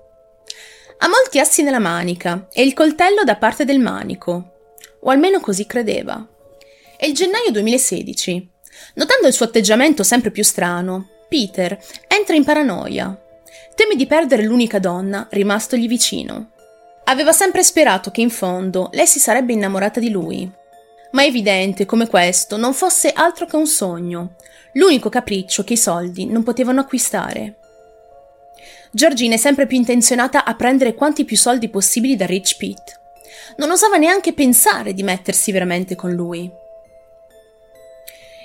Ha 0.98 1.08
molti 1.08 1.40
assi 1.40 1.62
nella 1.62 1.78
manica 1.78 2.48
e 2.52 2.62
il 2.62 2.74
coltello 2.74 3.24
da 3.24 3.36
parte 3.36 3.64
del 3.64 3.80
manico, 3.80 4.55
o 5.00 5.10
almeno 5.10 5.40
così 5.40 5.66
credeva. 5.66 6.26
È 6.96 7.04
il 7.06 7.14
gennaio 7.14 7.50
2016. 7.50 8.50
Notando 8.94 9.26
il 9.26 9.32
suo 9.32 9.46
atteggiamento 9.46 10.02
sempre 10.02 10.30
più 10.30 10.42
strano, 10.42 11.08
Peter 11.28 11.78
entra 12.08 12.34
in 12.34 12.44
paranoia. 12.44 13.20
Teme 13.74 13.96
di 13.96 14.06
perdere 14.06 14.44
l'unica 14.44 14.78
donna 14.78 15.26
rimastogli 15.30 15.88
vicino. 15.88 16.52
Aveva 17.04 17.32
sempre 17.32 17.62
sperato 17.62 18.10
che 18.10 18.20
in 18.20 18.30
fondo 18.30 18.88
lei 18.92 19.06
si 19.06 19.18
sarebbe 19.18 19.52
innamorata 19.52 20.00
di 20.00 20.10
lui. 20.10 20.50
Ma 21.12 21.22
è 21.22 21.26
evidente 21.26 21.86
come 21.86 22.08
questo 22.08 22.56
non 22.56 22.74
fosse 22.74 23.12
altro 23.12 23.46
che 23.46 23.56
un 23.56 23.66
sogno, 23.66 24.36
l'unico 24.72 25.08
capriccio 25.08 25.64
che 25.64 25.74
i 25.74 25.78
soldi 25.78 26.26
non 26.26 26.42
potevano 26.42 26.80
acquistare. 26.80 27.58
Georgina 28.90 29.34
è 29.34 29.38
sempre 29.38 29.66
più 29.66 29.76
intenzionata 29.76 30.44
a 30.44 30.54
prendere 30.54 30.94
quanti 30.94 31.24
più 31.24 31.36
soldi 31.36 31.68
possibili 31.68 32.16
da 32.16 32.26
Rich 32.26 32.56
Pete. 32.56 33.00
Non 33.56 33.70
osava 33.70 33.96
neanche 33.96 34.32
pensare 34.32 34.92
di 34.92 35.02
mettersi 35.02 35.52
veramente 35.52 35.94
con 35.94 36.12
lui. 36.12 36.50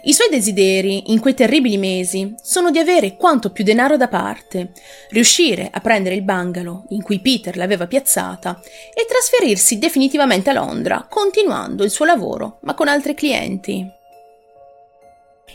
I 0.03 0.13
suoi 0.13 0.29
desideri 0.29 1.11
in 1.11 1.19
quei 1.19 1.35
terribili 1.35 1.77
mesi 1.77 2.33
sono 2.41 2.71
di 2.71 2.79
avere 2.79 3.15
quanto 3.17 3.51
più 3.51 3.63
denaro 3.63 3.97
da 3.97 4.07
parte, 4.07 4.71
riuscire 5.09 5.69
a 5.71 5.79
prendere 5.79 6.15
il 6.15 6.23
bungalow 6.23 6.85
in 6.89 7.03
cui 7.03 7.19
Peter 7.19 7.55
l'aveva 7.55 7.85
piazzata 7.85 8.59
e 8.95 9.05
trasferirsi 9.07 9.77
definitivamente 9.77 10.49
a 10.49 10.53
Londra, 10.53 11.05
continuando 11.07 11.83
il 11.83 11.91
suo 11.91 12.05
lavoro 12.05 12.57
ma 12.61 12.73
con 12.73 12.87
altri 12.87 13.13
clienti. 13.13 13.87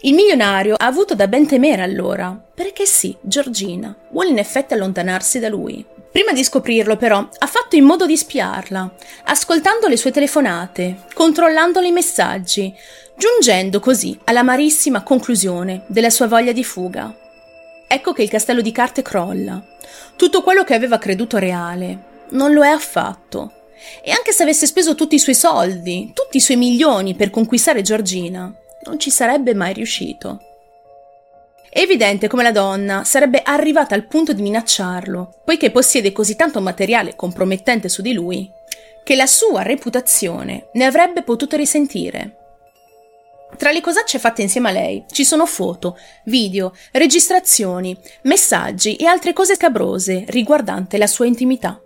Il 0.03 0.15
milionario 0.15 0.77
ha 0.77 0.87
avuto 0.87 1.17
da 1.17 1.27
ben 1.27 1.47
temere 1.47 1.83
allora, 1.83 2.41
perché 2.55 2.87
sì, 2.87 3.17
Georgina 3.23 3.97
vuole 4.13 4.29
in 4.29 4.39
effetti 4.39 4.75
allontanarsi 4.75 5.41
da 5.41 5.49
lui. 5.49 5.85
Prima 6.17 6.33
di 6.33 6.45
scoprirlo, 6.45 6.97
però, 6.97 7.19
ha 7.19 7.47
fatto 7.47 7.77
in 7.77 7.85
modo 7.85 8.07
di 8.07 8.17
spiarla, 8.17 8.91
ascoltando 9.25 9.87
le 9.87 9.99
sue 9.99 10.11
telefonate, 10.11 11.03
controllandole 11.13 11.89
i 11.89 11.93
messaggi, 11.93 12.75
giungendo 13.19 13.81
così 13.81 14.19
all'amarissima 14.25 15.03
conclusione 15.03 15.83
della 15.89 16.09
sua 16.09 16.27
voglia 16.27 16.53
di 16.53 16.65
fuga. 16.65 17.15
Ecco 17.87 18.15
che 18.15 18.23
il 18.23 18.31
castello 18.31 18.63
di 18.63 18.73
carte 18.73 19.03
crolla. 19.03 19.63
Tutto 20.17 20.41
quello 20.41 20.65
che 20.65 20.73
aveva 20.73 20.97
creduto 20.97 21.37
reale 21.37 22.25
non 22.31 22.55
lo 22.55 22.65
è 22.65 22.69
affatto. 22.69 23.53
E 24.03 24.11
anche 24.11 24.33
se 24.33 24.43
avesse 24.43 24.65
speso 24.65 24.95
tutti 24.95 25.17
i 25.17 25.21
suoi 25.21 25.35
soldi, 25.35 26.13
tutti 26.15 26.39
i 26.39 26.41
suoi 26.41 26.57
milioni 26.57 27.15
per 27.15 27.29
conquistare 27.29 27.83
Giorgina, 27.83 28.51
non 28.85 28.99
ci 28.99 29.11
sarebbe 29.11 29.53
mai 29.53 29.75
riuscito. 29.75 30.46
È 31.77 31.81
evidente 31.81 32.27
come 32.27 32.43
la 32.43 32.53
donna 32.53 33.05
sarebbe 33.05 33.43
arrivata 33.45 33.95
al 33.95 34.07
punto 34.07 34.33
di 34.33 34.41
minacciarlo, 34.41 35.43
poiché 35.45 35.71
possiede 35.71 36.11
così 36.11 36.35
tanto 36.35 36.63
materiale 36.63 37.15
compromettente 37.15 37.91
su 37.91 38.01
di 38.01 38.15
lui, 38.15 38.51
che 39.05 39.15
la 39.15 39.27
sua 39.27 39.61
reputazione 39.61 40.71
ne 40.73 40.87
avrebbe 40.87 41.23
potuto 41.23 41.55
risentire. 41.55 42.37
Tra 43.59 43.73
le 43.73 43.83
cosacce 43.83 44.19
fatte 44.19 44.41
insieme 44.41 44.71
a 44.71 44.73
lei 44.73 45.05
ci 45.11 45.23
sono 45.23 45.45
foto, 45.45 45.99
video, 46.25 46.73
registrazioni, 46.93 47.95
messaggi 48.23 48.97
e 48.97 49.05
altre 49.05 49.35
cose 49.35 49.55
scabrose 49.55 50.25
riguardanti 50.29 50.97
la 50.97 51.07
sua 51.07 51.27
intimità. 51.27 51.79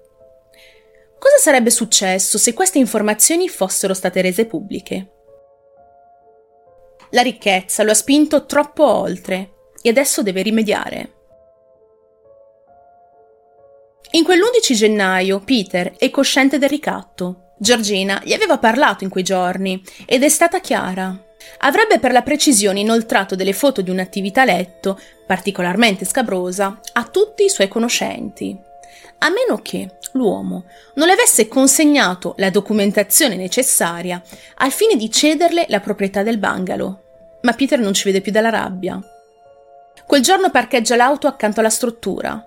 Cosa 1.19 1.37
sarebbe 1.41 1.71
successo 1.71 2.39
se 2.39 2.55
queste 2.55 2.79
informazioni 2.79 3.49
fossero 3.49 3.95
state 3.95 4.21
rese 4.21 4.47
pubbliche? 4.47 5.11
La 7.11 7.23
ricchezza 7.23 7.83
lo 7.83 7.91
ha 7.91 7.95
spinto 7.95 8.47
troppo 8.47 8.85
oltre 8.85 9.55
e 9.83 9.89
adesso 9.89 10.23
deve 10.23 10.43
rimediare. 10.43 11.13
In 14.13 14.25
quell'11 14.25 14.75
gennaio 14.75 15.41
Peter 15.41 15.93
è 15.97 16.11
cosciente 16.11 16.59
del 16.59 16.69
ricatto. 16.69 17.53
Georgina 17.59 18.21
gli 18.25 18.33
aveva 18.33 18.59
parlato 18.59 19.05
in 19.05 19.11
quei 19.11 19.23
giorni 19.23 19.81
ed 20.05 20.25
è 20.25 20.29
stata 20.29 20.61
chiara. 20.61 21.17
Avrebbe 21.59 21.99
per 21.99 22.11
la 22.11 22.23
precisione 22.23 22.81
inoltrato 22.81 23.37
delle 23.37 23.53
foto 23.53 23.83
di 23.83 23.91
un'attività 23.91 24.45
letto, 24.45 24.99
particolarmente 25.27 26.05
scabrosa, 26.05 26.81
a 26.95 27.05
tutti 27.05 27.45
i 27.45 27.49
suoi 27.49 27.69
conoscenti. 27.69 28.59
A 29.19 29.29
meno 29.29 29.61
che 29.63 29.99
l'uomo 30.13 30.65
non 30.95 31.07
le 31.07 31.13
avesse 31.13 31.47
consegnato 31.47 32.35
la 32.39 32.51
documentazione 32.51 33.37
necessaria 33.37 34.21
al 34.57 34.73
fine 34.73 34.97
di 34.97 35.11
cederle 35.11 35.67
la 35.69 35.81
proprietà 35.81 36.23
del 36.23 36.39
bungalow. 36.39 36.99
Ma 37.43 37.53
Peter 37.53 37.79
non 37.79 37.95
ci 37.95 38.05
vede 38.05 38.21
più 38.21 38.33
dalla 38.33 38.51
rabbia. 38.51 39.01
Quel 40.11 40.23
giorno 40.23 40.51
parcheggia 40.51 40.97
l'auto 40.97 41.29
accanto 41.29 41.61
alla 41.61 41.71
struttura. 41.71 42.45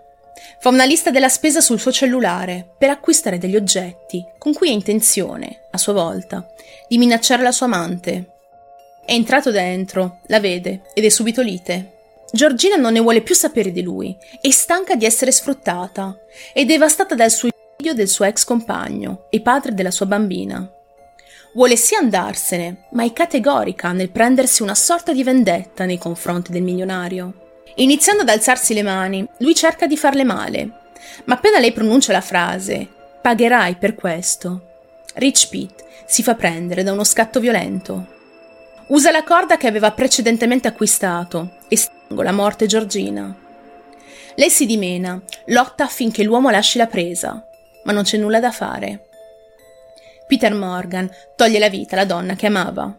Fa 0.59 0.67
una 0.67 0.83
lista 0.83 1.11
della 1.11 1.29
spesa 1.29 1.61
sul 1.61 1.79
suo 1.79 1.93
cellulare 1.93 2.73
per 2.77 2.89
acquistare 2.89 3.37
degli 3.37 3.55
oggetti 3.55 4.21
con 4.37 4.51
cui 4.53 4.67
ha 4.67 4.73
intenzione, 4.73 5.61
a 5.71 5.77
sua 5.77 5.93
volta, 5.93 6.45
di 6.89 6.97
minacciare 6.97 7.41
la 7.41 7.53
sua 7.53 7.67
amante. 7.67 8.31
È 9.05 9.13
entrato 9.13 9.49
dentro, 9.49 10.19
la 10.25 10.41
vede 10.41 10.81
ed 10.93 11.05
è 11.05 11.09
subito 11.09 11.41
lite. 11.41 11.93
Giorgina 12.33 12.75
non 12.75 12.91
ne 12.91 12.99
vuole 12.99 13.21
più 13.21 13.33
sapere 13.33 13.71
di 13.71 13.81
lui, 13.81 14.13
è 14.41 14.49
stanca 14.49 14.95
di 14.95 15.05
essere 15.05 15.31
sfruttata, 15.31 16.17
è 16.51 16.65
devastata 16.65 17.15
dal 17.15 17.31
suicidio 17.31 17.93
del 17.93 18.09
suo 18.09 18.25
ex 18.25 18.43
compagno 18.43 19.27
e 19.29 19.39
padre 19.39 19.73
della 19.73 19.91
sua 19.91 20.05
bambina. 20.05 20.69
Vuole 21.53 21.77
sì 21.77 21.95
andarsene, 21.95 22.87
ma 22.91 23.05
è 23.05 23.13
categorica 23.13 23.93
nel 23.93 24.09
prendersi 24.09 24.63
una 24.63 24.75
sorta 24.75 25.13
di 25.13 25.23
vendetta 25.23 25.85
nei 25.85 25.97
confronti 25.97 26.51
del 26.51 26.63
milionario. 26.63 27.37
Iniziando 27.75 28.21
ad 28.21 28.29
alzarsi 28.29 28.73
le 28.73 28.83
mani, 28.83 29.27
lui 29.37 29.55
cerca 29.55 29.87
di 29.87 29.97
farle 29.97 30.23
male, 30.23 30.69
ma 31.25 31.35
appena 31.35 31.59
lei 31.59 31.71
pronuncia 31.71 32.11
la 32.11 32.21
frase 32.21 32.87
pagherai 33.23 33.77
per 33.77 33.95
questo, 33.95 34.71
Rich 35.13 35.47
Pete 35.47 35.85
si 36.05 36.23
fa 36.23 36.35
prendere 36.35 36.83
da 36.83 36.91
uno 36.91 37.05
scatto 37.05 37.39
violento. 37.39 38.07
Usa 38.87 39.11
la 39.11 39.23
corda 39.23 39.55
che 39.55 39.67
aveva 39.67 39.91
precedentemente 39.91 40.67
acquistato 40.67 41.59
e 41.69 41.77
strangola 41.77 42.29
a 42.29 42.33
morte 42.33 42.65
Giorgina. 42.65 43.33
Lei 44.35 44.49
si 44.49 44.65
dimena, 44.65 45.21
lotta 45.47 45.85
affinché 45.85 46.23
l'uomo 46.23 46.49
lasci 46.49 46.77
la 46.77 46.87
presa, 46.87 47.47
ma 47.85 47.93
non 47.93 48.03
c'è 48.03 48.17
nulla 48.17 48.41
da 48.41 48.51
fare. 48.51 49.07
Peter 50.27 50.53
Morgan 50.53 51.09
toglie 51.37 51.59
la 51.59 51.69
vita 51.69 51.95
alla 51.95 52.05
donna 52.05 52.35
che 52.35 52.47
amava 52.47 52.97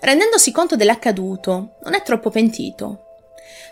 rendendosi 0.00 0.52
conto 0.52 0.76
dell'accaduto, 0.76 1.76
non 1.82 1.94
è 1.94 2.02
troppo 2.02 2.30
pentito. 2.30 3.02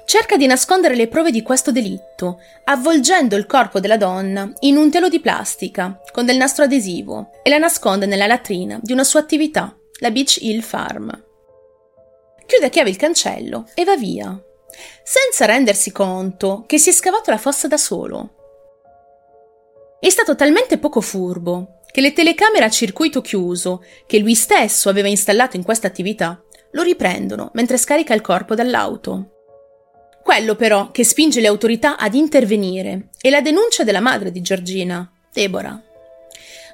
Cerca 0.05 0.37
di 0.37 0.47
nascondere 0.47 0.95
le 0.95 1.09
prove 1.09 1.31
di 1.31 1.43
questo 1.43 1.73
delitto, 1.73 2.41
avvolgendo 2.65 3.37
il 3.37 3.47
corpo 3.47 3.81
della 3.81 3.97
donna 3.97 4.53
in 4.61 4.77
un 4.77 4.91
telo 4.91 5.09
di 5.09 5.21
plastica 5.21 5.99
con 6.13 6.27
del 6.27 6.37
nastro 6.37 6.65
adesivo 6.65 7.31
e 7.43 7.49
la 7.49 7.59
nasconde 7.59 8.07
nella 8.07 8.27
latrina 8.27 8.79
di 8.83 8.93
una 8.93 9.05
sua 9.05 9.21
attività, 9.21 9.75
la 10.01 10.11
Beach 10.11 10.37
Hill 10.41 10.61
Farm. 10.61 11.25
Chiude 12.47 12.67
a 12.67 12.69
chiave 12.69 12.91
il 12.91 12.97
cancello 12.97 13.67
e 13.75 13.85
va 13.85 13.97
via, 13.97 14.39
senza 15.03 15.47
rendersi 15.47 15.91
conto 15.91 16.65
che 16.67 16.79
si 16.79 16.91
è 16.91 16.93
scavato 16.93 17.31
la 17.31 17.39
fossa 17.39 17.69
da 17.69 17.79
solo. 17.79 18.44
È 20.05 20.11
stato 20.11 20.35
talmente 20.35 20.77
poco 20.77 21.01
furbo 21.01 21.81
che 21.91 22.03
le 22.03 22.13
telecamere 22.13 22.67
a 22.67 22.69
circuito 22.69 23.23
chiuso, 23.23 23.83
che 24.07 24.19
lui 24.19 24.35
stesso 24.35 24.91
aveva 24.91 25.09
installato 25.09 25.57
in 25.57 25.63
questa 25.63 25.87
attività, 25.87 26.45
lo 26.73 26.83
riprendono 26.83 27.51
mentre 27.55 27.79
scarica 27.79 28.13
il 28.13 28.21
corpo 28.21 28.55
dall'auto. 28.55 29.31
Quello 30.23 30.57
però 30.57 30.91
che 30.91 31.05
spinge 31.05 31.41
le 31.41 31.47
autorità 31.47 31.97
ad 31.97 32.13
intervenire 32.13 33.09
è 33.19 33.31
la 33.31 33.41
denuncia 33.41 33.83
della 33.83 34.01
madre 34.01 34.31
di 34.31 34.43
Giorgina, 34.43 35.11
Deborah. 35.33 35.83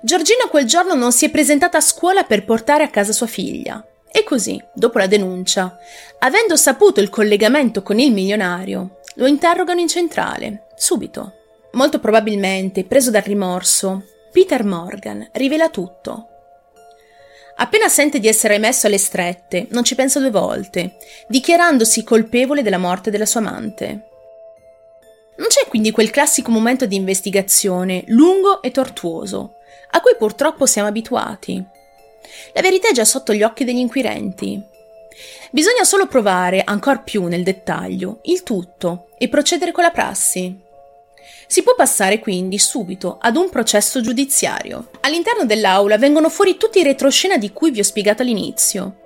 Giorgina 0.03 0.49
quel 0.51 0.65
giorno 0.65 0.97
non 0.97 1.13
si 1.13 1.27
è 1.27 1.31
presentata 1.31 1.79
a 1.79 1.83
scuola 1.83 2.25
per 2.25 2.45
portare 2.45 2.83
a 2.83 2.91
casa 2.91 3.13
sua 3.13 3.29
figlia. 3.29 3.81
E 4.11 4.25
così, 4.25 4.61
dopo 4.75 4.99
la 4.99 5.07
denuncia, 5.07 5.79
avendo 6.19 6.57
saputo 6.57 6.99
il 7.01 7.11
collegamento 7.11 7.85
con 7.85 8.01
il 8.01 8.11
milionario, 8.11 8.99
lo 9.15 9.27
interrogano 9.29 9.79
in 9.79 9.87
centrale, 9.87 10.67
subito. 10.75 11.35
Molto 11.73 12.01
probabilmente, 12.01 12.85
preso 12.85 13.11
dal 13.11 13.23
rimorso, 13.23 14.05
Peter 14.33 14.65
Morgan 14.65 15.29
rivela 15.33 15.71
tutto. 15.71 16.27
Appena 17.57 17.89
sente 17.89 18.19
di 18.19 18.27
essere 18.27 18.59
messo 18.59 18.87
alle 18.87 18.99
strette, 18.99 19.67
non 19.71 19.85
ci 19.85 19.95
pensa 19.95 20.19
due 20.19 20.31
volte, 20.31 20.97
dichiarandosi 21.29 22.03
colpevole 22.03 22.63
della 22.63 22.79
morte 22.79 23.11
della 23.11 23.27
sua 23.27 23.41
amante. 23.41 24.09
Non 25.37 25.49
c'è 25.49 25.67
quindi 25.69 25.91
quel 25.91 26.11
classico 26.11 26.51
momento 26.51 26.87
di 26.87 26.97
investigazione 26.97 28.05
lungo 28.07 28.63
e 28.63 28.71
tortuoso, 28.71 29.57
a 29.91 30.01
cui 30.01 30.17
purtroppo 30.17 30.67
siamo 30.67 30.89
abituati. 30.89 31.63
La 32.53 32.63
verità 32.63 32.89
è 32.89 32.93
già 32.93 33.05
sotto 33.05 33.33
gli 33.33 33.43
occhi 33.43 33.65
degli 33.65 33.79
inquirenti. 33.79 34.63
Bisogna 35.51 35.85
solo 35.85 36.07
provare 36.07 36.63
ancor 36.65 37.03
più 37.03 37.27
nel 37.27 37.43
dettaglio 37.43 38.21
il 38.23 38.43
tutto 38.43 39.09
e 39.19 39.29
procedere 39.29 39.73
con 39.73 39.83
la 39.83 39.91
prassi. 39.91 40.69
Si 41.47 41.63
può 41.63 41.75
passare 41.75 42.19
quindi 42.19 42.59
subito 42.59 43.19
ad 43.21 43.37
un 43.37 43.49
processo 43.51 44.01
giudiziario. 44.01 44.91
All'interno 45.01 45.45
dell'aula 45.45 45.99
vengono 45.99 46.29
fuori 46.29 46.57
tutti 46.57 46.79
i 46.79 46.85
retroscena 46.85 47.37
di 47.37 47.53
cui 47.53 47.71
vi 47.71 47.81
ho 47.81 47.85
spiegato 47.85 48.23
all'inizio. 48.23 48.97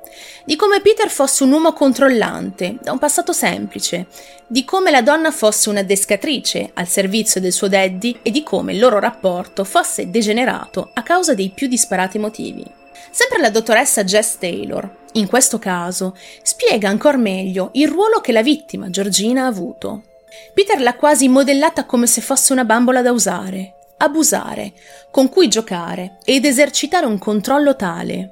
Di 0.44 0.56
come 0.56 0.80
Peter 0.80 1.08
fosse 1.08 1.42
un 1.42 1.52
uomo 1.52 1.72
controllante, 1.72 2.76
da 2.80 2.92
un 2.92 2.98
passato 2.98 3.32
semplice, 3.32 4.06
di 4.46 4.64
come 4.64 4.90
la 4.90 5.02
donna 5.02 5.30
fosse 5.30 5.70
una 5.70 5.82
descatrice 5.82 6.70
al 6.74 6.86
servizio 6.86 7.40
del 7.40 7.52
suo 7.52 7.68
daddy 7.68 8.20
e 8.22 8.30
di 8.30 8.42
come 8.42 8.72
il 8.72 8.78
loro 8.78 8.98
rapporto 8.98 9.64
fosse 9.64 10.10
degenerato 10.10 10.90
a 10.92 11.02
causa 11.02 11.34
dei 11.34 11.50
più 11.50 11.66
disparati 11.66 12.18
motivi. 12.18 12.64
Sempre 13.10 13.40
la 13.40 13.50
dottoressa 13.50 14.04
Jess 14.04 14.38
Taylor, 14.38 14.88
in 15.12 15.26
questo 15.28 15.58
caso, 15.58 16.16
spiega 16.42 16.88
ancora 16.88 17.16
meglio 17.16 17.70
il 17.74 17.88
ruolo 17.88 18.20
che 18.20 18.32
la 18.32 18.42
vittima, 18.42 18.90
Georgina, 18.90 19.44
ha 19.44 19.46
avuto. 19.46 20.02
Peter 20.52 20.80
l'ha 20.80 20.94
quasi 20.94 21.28
modellata 21.28 21.84
come 21.84 22.06
se 22.06 22.20
fosse 22.20 22.52
una 22.52 22.64
bambola 22.64 23.02
da 23.02 23.12
usare, 23.12 23.74
abusare, 23.98 24.72
con 25.10 25.28
cui 25.28 25.48
giocare 25.48 26.18
ed 26.24 26.44
esercitare 26.44 27.06
un 27.06 27.18
controllo 27.18 27.76
tale. 27.76 28.30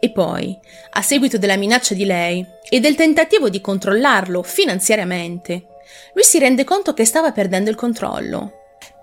E 0.00 0.10
poi, 0.10 0.58
a 0.90 1.02
seguito 1.02 1.38
della 1.38 1.56
minaccia 1.56 1.94
di 1.94 2.04
lei 2.04 2.44
e 2.68 2.80
del 2.80 2.94
tentativo 2.94 3.48
di 3.48 3.60
controllarlo 3.60 4.42
finanziariamente, 4.42 5.66
lui 6.12 6.24
si 6.24 6.38
rende 6.38 6.64
conto 6.64 6.92
che 6.92 7.04
stava 7.04 7.32
perdendo 7.32 7.70
il 7.70 7.76
controllo. 7.76 8.52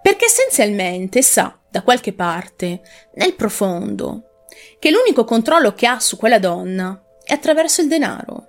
Perché 0.01 0.25
essenzialmente 0.25 1.21
sa, 1.21 1.57
da 1.69 1.81
qualche 1.81 2.13
parte, 2.13 2.81
nel 3.15 3.33
profondo, 3.33 4.45
che 4.79 4.91
l'unico 4.91 5.23
controllo 5.23 5.73
che 5.73 5.87
ha 5.87 5.99
su 5.99 6.17
quella 6.17 6.39
donna 6.39 7.01
è 7.23 7.33
attraverso 7.33 7.81
il 7.81 7.87
denaro. 7.87 8.47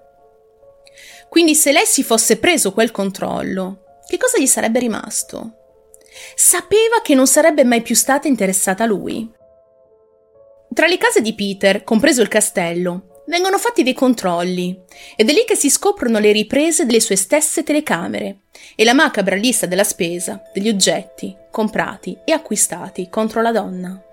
Quindi 1.33 1.55
se 1.55 1.73
lei 1.73 1.87
si 1.87 2.03
fosse 2.03 2.37
preso 2.37 2.75
quel 2.75 2.91
controllo, 2.91 4.01
che 4.07 4.19
cosa 4.19 4.39
gli 4.39 4.47
sarebbe 4.47 4.81
rimasto? 4.81 5.53
Sapeva 6.35 7.01
che 7.03 7.15
non 7.15 7.27
sarebbe 7.27 7.65
mai 7.65 7.81
più 7.81 7.95
stata 7.95 8.29
interessata 8.29 8.85
a 8.85 8.87
lui. 8.87 9.27
Tra 10.75 10.87
le 10.87 10.99
case 10.99 11.23
di 11.23 11.35
Peter, 11.35 11.85
compreso 11.85 12.21
il 12.21 12.29
castello, 12.29 13.23
vengono 13.29 13.57
fatti 13.57 13.83
dei 13.83 13.95
controlli 13.95 14.79
ed 15.17 15.27
è 15.27 15.33
lì 15.33 15.45
che 15.47 15.57
si 15.57 15.71
scoprono 15.71 16.19
le 16.19 16.33
riprese 16.33 16.85
delle 16.85 17.01
sue 17.01 17.17
stesse 17.17 17.63
telecamere 17.63 18.41
e 18.77 18.85
la 18.85 18.93
macabra 18.93 19.35
lista 19.35 19.65
della 19.65 19.85
spesa 19.85 20.43
degli 20.53 20.69
oggetti 20.69 21.35
comprati 21.51 22.19
e 22.27 22.33
acquistati 22.33 23.09
contro 23.09 23.41
la 23.41 23.53
donna. 23.53 24.12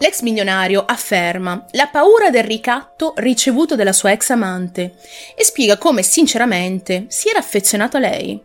L'ex 0.00 0.20
milionario 0.20 0.84
afferma 0.84 1.64
la 1.72 1.88
paura 1.88 2.30
del 2.30 2.44
ricatto 2.44 3.14
ricevuto 3.16 3.74
dalla 3.74 3.92
sua 3.92 4.12
ex 4.12 4.30
amante 4.30 4.94
e 5.34 5.44
spiega 5.44 5.76
come 5.76 6.02
sinceramente 6.02 7.06
si 7.08 7.28
era 7.28 7.40
affezionato 7.40 7.96
a 7.96 8.00
lei. 8.00 8.40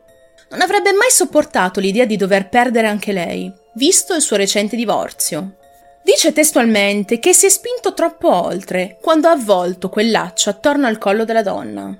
Non 0.49 0.61
avrebbe 0.61 0.91
mai 0.93 1.11
sopportato 1.11 1.79
l'idea 1.79 2.05
di 2.05 2.17
dover 2.17 2.49
perdere 2.49 2.87
anche 2.87 3.11
lei, 3.11 3.51
visto 3.73 4.15
il 4.15 4.21
suo 4.21 4.35
recente 4.35 4.75
divorzio. 4.75 5.57
Dice 6.03 6.33
testualmente 6.33 7.19
che 7.19 7.33
si 7.33 7.45
è 7.45 7.49
spinto 7.49 7.93
troppo 7.93 8.29
oltre 8.29 8.97
quando 8.99 9.27
ha 9.27 9.31
avvolto 9.31 9.89
quel 9.89 10.11
laccio 10.11 10.49
attorno 10.49 10.87
al 10.87 10.97
collo 10.97 11.23
della 11.23 11.43
donna. 11.43 11.95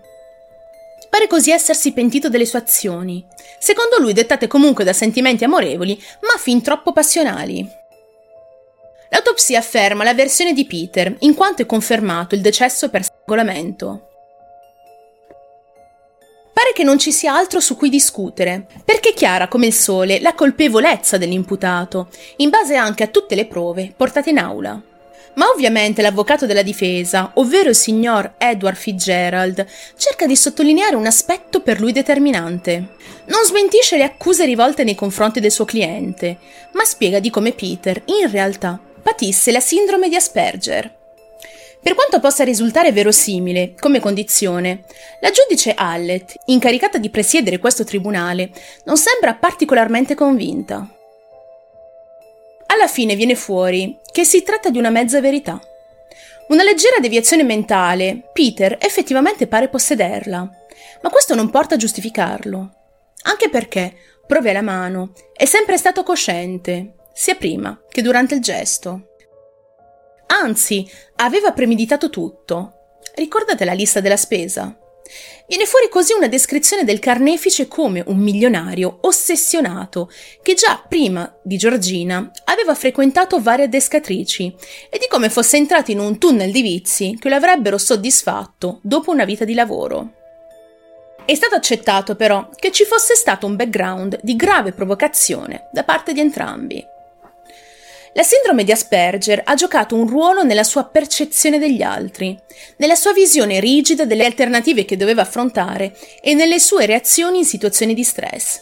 Pare 1.09 1.27
così 1.27 1.51
essersi 1.51 1.93
pentito 1.93 2.27
delle 2.27 2.45
sue 2.45 2.57
azioni, 2.59 3.23
secondo 3.59 3.99
lui 3.99 4.13
dettate 4.13 4.47
comunque 4.47 4.83
da 4.83 4.93
sentimenti 4.93 5.43
amorevoli, 5.43 6.01
ma 6.21 6.39
fin 6.39 6.61
troppo 6.63 6.91
passionali. 6.91 7.81
L'autopsia 9.13 9.59
afferma 9.59 10.03
la 10.03 10.15
versione 10.15 10.53
di 10.53 10.65
Peter, 10.65 11.15
in 11.19 11.35
quanto 11.35 11.61
è 11.61 11.67
confermato 11.67 12.33
il 12.33 12.41
decesso 12.41 12.89
per 12.89 13.03
strangolamento. 13.03 14.07
Pare 16.51 16.73
che 16.73 16.83
non 16.83 16.97
ci 16.97 17.11
sia 17.11 17.35
altro 17.35 17.59
su 17.59 17.77
cui 17.77 17.89
discutere, 17.89 18.65
perché 18.83 19.09
è 19.09 19.13
chiara 19.13 19.47
come 19.47 19.67
il 19.67 19.73
sole 19.73 20.19
la 20.19 20.33
colpevolezza 20.33 21.17
dell'imputato, 21.17 22.09
in 22.37 22.49
base 22.49 22.75
anche 22.75 23.03
a 23.03 23.07
tutte 23.07 23.35
le 23.35 23.45
prove 23.45 23.93
portate 23.95 24.31
in 24.31 24.39
aula. 24.39 24.81
Ma 25.35 25.45
ovviamente 25.53 26.01
l'avvocato 26.01 26.47
della 26.47 26.63
difesa, 26.63 27.33
ovvero 27.35 27.69
il 27.69 27.75
signor 27.75 28.33
Edward 28.39 28.77
Fitzgerald, 28.77 29.63
cerca 29.95 30.25
di 30.25 30.35
sottolineare 30.35 30.95
un 30.95 31.05
aspetto 31.05 31.61
per 31.61 31.79
lui 31.79 31.91
determinante. 31.91 32.95
Non 33.25 33.43
smentisce 33.45 33.95
le 33.95 34.05
accuse 34.05 34.43
rivolte 34.45 34.83
nei 34.83 34.95
confronti 34.95 35.39
del 35.39 35.51
suo 35.51 35.65
cliente, 35.65 36.37
ma 36.71 36.83
spiega 36.83 37.19
di 37.19 37.29
come 37.29 37.51
Peter, 37.51 38.01
in 38.05 38.31
realtà, 38.31 38.79
patisse 39.03 39.51
la 39.51 39.59
sindrome 39.59 40.09
di 40.09 40.15
Asperger. 40.15 41.01
Per 41.83 41.95
quanto 41.95 42.21
possa 42.21 42.45
risultare 42.45 42.93
verosimile 42.93 43.75
come 43.77 43.99
condizione, 43.99 44.85
la 45.19 45.31
giudice 45.31 45.73
Hallett, 45.75 46.33
incaricata 46.45 46.97
di 46.97 47.09
presiedere 47.09 47.59
questo 47.59 47.83
tribunale, 47.83 48.49
non 48.85 48.95
sembra 48.95 49.33
particolarmente 49.33 50.15
convinta. 50.15 50.87
Alla 52.67 52.87
fine 52.87 53.15
viene 53.15 53.35
fuori 53.35 53.99
che 54.11 54.23
si 54.23 54.43
tratta 54.43 54.69
di 54.69 54.77
una 54.77 54.89
mezza 54.89 55.19
verità. 55.19 55.61
Una 56.47 56.63
leggera 56.63 56.99
deviazione 56.99 57.43
mentale, 57.43 58.29
Peter 58.31 58.77
effettivamente 58.79 59.47
pare 59.47 59.67
possederla, 59.67 60.39
ma 61.01 61.09
questo 61.09 61.35
non 61.35 61.49
porta 61.49 61.75
a 61.75 61.77
giustificarlo. 61.77 62.71
Anche 63.23 63.49
perché, 63.49 63.93
prove 64.25 64.51
alla 64.51 64.61
mano, 64.61 65.11
è 65.33 65.45
sempre 65.45 65.77
stato 65.77 66.03
cosciente, 66.03 66.93
sia 67.13 67.35
prima 67.35 67.79
che 67.89 68.01
durante 68.01 68.35
il 68.35 68.41
gesto. 68.41 69.09
Anzi, 70.27 70.89
aveva 71.17 71.51
premeditato 71.51 72.09
tutto. 72.09 72.97
Ricordate 73.15 73.65
la 73.65 73.73
lista 73.73 73.99
della 73.99 74.17
spesa? 74.17 74.77
Viene 75.47 75.65
fuori 75.65 75.89
così 75.89 76.13
una 76.13 76.27
descrizione 76.27 76.85
del 76.85 76.99
carnefice 76.99 77.67
come 77.67 78.01
un 78.07 78.17
milionario 78.17 78.99
ossessionato 79.01 80.09
che 80.41 80.53
già 80.53 80.83
prima 80.87 81.31
di 81.43 81.57
Giorgina 81.57 82.31
aveva 82.45 82.73
frequentato 82.73 83.39
varie 83.39 83.65
adescatrici 83.65 84.55
e 84.89 84.97
di 84.97 85.07
come 85.09 85.29
fosse 85.29 85.57
entrato 85.57 85.91
in 85.91 85.99
un 85.99 86.17
tunnel 86.17 86.51
di 86.51 86.61
vizi 86.61 87.17
che 87.19 87.29
lo 87.29 87.35
avrebbero 87.35 87.77
soddisfatto 87.77 88.79
dopo 88.81 89.11
una 89.11 89.25
vita 89.25 89.45
di 89.45 89.53
lavoro. 89.53 90.13
È 91.25 91.35
stato 91.35 91.55
accettato 91.55 92.15
però 92.15 92.49
che 92.55 92.71
ci 92.71 92.85
fosse 92.85 93.15
stato 93.15 93.45
un 93.45 93.55
background 93.55 94.19
di 94.23 94.35
grave 94.35 94.71
provocazione 94.71 95.69
da 95.71 95.83
parte 95.83 96.13
di 96.13 96.21
entrambi. 96.21 96.92
La 98.15 98.21
sindrome 98.21 98.63
di 98.63 98.71
Asperger 98.71 99.41
ha 99.43 99.55
giocato 99.55 99.95
un 99.95 100.07
ruolo 100.07 100.43
nella 100.43 100.63
sua 100.63 100.83
percezione 100.83 101.57
degli 101.57 101.81
altri, 101.81 102.37
nella 102.77 102.93
sua 102.93 103.11
visione 103.11 103.59
rigida 103.59 104.05
delle 104.05 104.25
alternative 104.25 104.85
che 104.85 104.97
doveva 104.97 105.23
affrontare 105.23 105.97
e 106.21 106.35
nelle 106.35 106.59
sue 106.59 106.85
reazioni 106.85 107.39
in 107.39 107.45
situazioni 107.45 107.95
di 107.95 108.03
stress. 108.03 108.61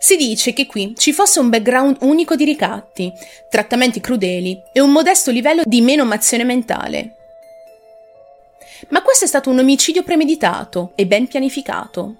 Si 0.00 0.16
dice 0.16 0.52
che 0.52 0.66
qui 0.66 0.94
ci 0.96 1.12
fosse 1.12 1.38
un 1.38 1.48
background 1.48 1.98
unico 2.00 2.34
di 2.34 2.44
ricatti, 2.44 3.12
trattamenti 3.48 4.00
crudeli 4.00 4.60
e 4.72 4.80
un 4.80 4.90
modesto 4.90 5.30
livello 5.30 5.62
di 5.64 5.80
menomazione 5.80 6.42
mentale. 6.42 7.14
Ma 8.88 9.02
questo 9.02 9.24
è 9.24 9.28
stato 9.28 9.48
un 9.48 9.60
omicidio 9.60 10.02
premeditato 10.02 10.90
e 10.96 11.06
ben 11.06 11.28
pianificato. 11.28 12.16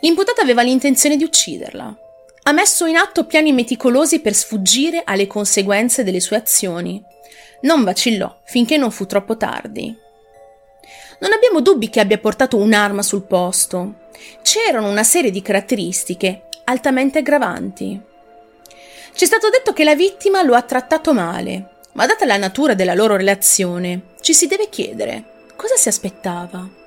L'imputato 0.00 0.42
aveva 0.42 0.60
l'intenzione 0.60 1.16
di 1.16 1.24
ucciderla 1.24 2.00
ha 2.48 2.52
messo 2.52 2.86
in 2.86 2.96
atto 2.96 3.26
piani 3.26 3.52
meticolosi 3.52 4.20
per 4.20 4.32
sfuggire 4.32 5.02
alle 5.04 5.26
conseguenze 5.26 6.04
delle 6.04 6.20
sue 6.20 6.36
azioni. 6.36 7.02
Non 7.62 7.82
vacillò 7.82 8.38
finché 8.44 8.76
non 8.76 8.92
fu 8.92 9.04
troppo 9.04 9.36
tardi. 9.36 9.94
Non 11.18 11.32
abbiamo 11.32 11.60
dubbi 11.60 11.88
che 11.88 11.98
abbia 11.98 12.18
portato 12.18 12.56
un'arma 12.56 13.02
sul 13.02 13.24
posto. 13.24 14.06
C'erano 14.42 14.88
una 14.88 15.02
serie 15.02 15.32
di 15.32 15.42
caratteristiche 15.42 16.44
altamente 16.64 17.18
aggravanti. 17.18 18.00
Ci 19.12 19.24
è 19.24 19.26
stato 19.26 19.48
detto 19.50 19.72
che 19.72 19.82
la 19.82 19.96
vittima 19.96 20.42
lo 20.42 20.54
ha 20.54 20.62
trattato 20.62 21.12
male, 21.12 21.78
ma 21.94 22.06
data 22.06 22.24
la 22.26 22.36
natura 22.36 22.74
della 22.74 22.94
loro 22.94 23.16
relazione, 23.16 24.14
ci 24.20 24.34
si 24.34 24.46
deve 24.46 24.68
chiedere 24.68 25.24
cosa 25.56 25.74
si 25.74 25.88
aspettava. 25.88 26.85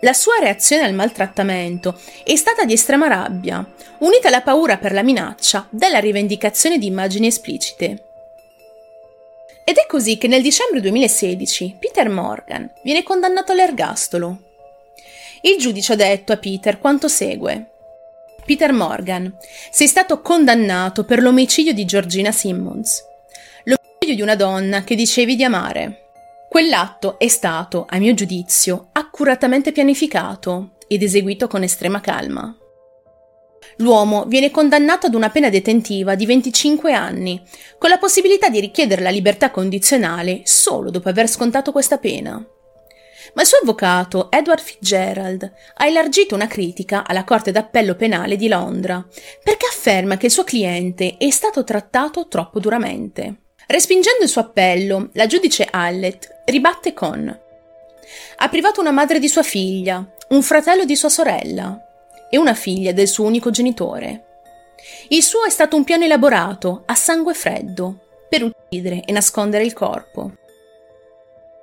La 0.00 0.12
sua 0.12 0.38
reazione 0.40 0.84
al 0.84 0.92
maltrattamento 0.92 1.98
è 2.22 2.36
stata 2.36 2.64
di 2.64 2.74
estrema 2.74 3.08
rabbia, 3.08 3.66
unita 3.98 4.28
alla 4.28 4.42
paura 4.42 4.76
per 4.76 4.92
la 4.92 5.02
minaccia 5.02 5.66
della 5.70 5.98
rivendicazione 5.98 6.76
di 6.76 6.86
immagini 6.86 7.28
esplicite. 7.28 8.02
Ed 9.64 9.78
è 9.78 9.86
così 9.86 10.18
che 10.18 10.28
nel 10.28 10.42
dicembre 10.42 10.80
2016 10.80 11.76
Peter 11.80 12.08
Morgan 12.10 12.70
viene 12.82 13.02
condannato 13.02 13.52
all'ergastolo. 13.52 14.38
Il 15.40 15.56
giudice 15.56 15.94
ha 15.94 15.96
detto 15.96 16.32
a 16.32 16.36
Peter 16.36 16.78
quanto 16.78 17.08
segue. 17.08 17.70
Peter 18.44 18.72
Morgan, 18.72 19.34
sei 19.70 19.88
stato 19.88 20.20
condannato 20.20 21.04
per 21.04 21.20
l'omicidio 21.20 21.72
di 21.72 21.84
Georgina 21.84 22.30
Simmons, 22.30 23.02
l'omicidio 23.64 24.14
di 24.14 24.22
una 24.22 24.36
donna 24.36 24.84
che 24.84 24.94
dicevi 24.94 25.34
di 25.34 25.42
amare. 25.42 26.05
Quell'atto 26.56 27.18
è 27.18 27.28
stato, 27.28 27.84
a 27.86 27.98
mio 27.98 28.14
giudizio, 28.14 28.88
accuratamente 28.92 29.72
pianificato 29.72 30.76
ed 30.88 31.02
eseguito 31.02 31.48
con 31.48 31.62
estrema 31.62 32.00
calma. 32.00 32.56
L'uomo 33.76 34.24
viene 34.24 34.50
condannato 34.50 35.06
ad 35.06 35.14
una 35.14 35.28
pena 35.28 35.50
detentiva 35.50 36.14
di 36.14 36.24
25 36.24 36.94
anni, 36.94 37.42
con 37.76 37.90
la 37.90 37.98
possibilità 37.98 38.48
di 38.48 38.60
richiedere 38.60 39.02
la 39.02 39.10
libertà 39.10 39.50
condizionale 39.50 40.40
solo 40.44 40.88
dopo 40.88 41.10
aver 41.10 41.28
scontato 41.28 41.72
questa 41.72 41.98
pena. 41.98 42.42
Ma 43.34 43.42
il 43.42 43.46
suo 43.46 43.58
avvocato, 43.60 44.30
Edward 44.30 44.62
Fitzgerald, 44.62 45.52
ha 45.74 45.86
elargito 45.86 46.34
una 46.34 46.46
critica 46.46 47.06
alla 47.06 47.24
Corte 47.24 47.52
d'Appello 47.52 47.96
Penale 47.96 48.36
di 48.36 48.48
Londra 48.48 49.06
perché 49.44 49.66
afferma 49.66 50.16
che 50.16 50.24
il 50.24 50.32
suo 50.32 50.44
cliente 50.44 51.18
è 51.18 51.28
stato 51.28 51.64
trattato 51.64 52.28
troppo 52.28 52.60
duramente. 52.60 53.40
Respingendo 53.66 54.22
il 54.22 54.28
suo 54.28 54.42
appello, 54.42 55.10
la 55.12 55.26
giudice 55.26 55.66
Hallett 55.70 56.42
ribatte 56.44 56.92
con 56.94 57.44
ha 58.38 58.48
privato 58.48 58.80
una 58.80 58.90
madre 58.90 59.18
di 59.18 59.28
sua 59.28 59.42
figlia, 59.42 60.04
un 60.28 60.42
fratello 60.42 60.84
di 60.84 60.96
sua 60.96 61.08
sorella 61.08 61.80
e 62.30 62.36
una 62.36 62.54
figlia 62.54 62.92
del 62.92 63.08
suo 63.08 63.24
unico 63.24 63.50
genitore. 63.50 64.24
Il 65.08 65.22
suo 65.22 65.44
è 65.44 65.50
stato 65.50 65.76
un 65.76 65.84
piano 65.84 66.04
elaborato, 66.04 66.82
a 66.86 66.94
sangue 66.94 67.34
freddo, 67.34 68.00
per 68.28 68.42
uccidere 68.42 69.02
e 69.04 69.12
nascondere 69.12 69.64
il 69.64 69.72
corpo. 69.72 70.32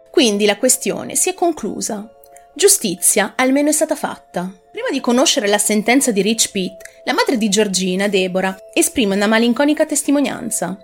Quindi 0.10 0.46
la 0.46 0.58
questione 0.58 1.16
si 1.16 1.30
è 1.30 1.34
conclusa. 1.34 2.10
Giustizia 2.54 3.34
almeno 3.36 3.70
è 3.70 3.74
stata 3.74 3.96
fatta. 3.96 4.52
Prima 4.72 4.90
di 4.90 5.00
conoscere 5.00 5.48
la 5.48 5.58
sentenza 5.58 6.12
di 6.12 6.22
Rich 6.22 6.52
Pitt, 6.52 6.82
la 7.04 7.14
madre 7.14 7.38
di 7.38 7.50
Georgina, 7.50 8.08
Deborah, 8.08 8.58
esprime 8.74 9.16
una 9.16 9.28
malinconica 9.28 9.86
testimonianza. 9.86 10.78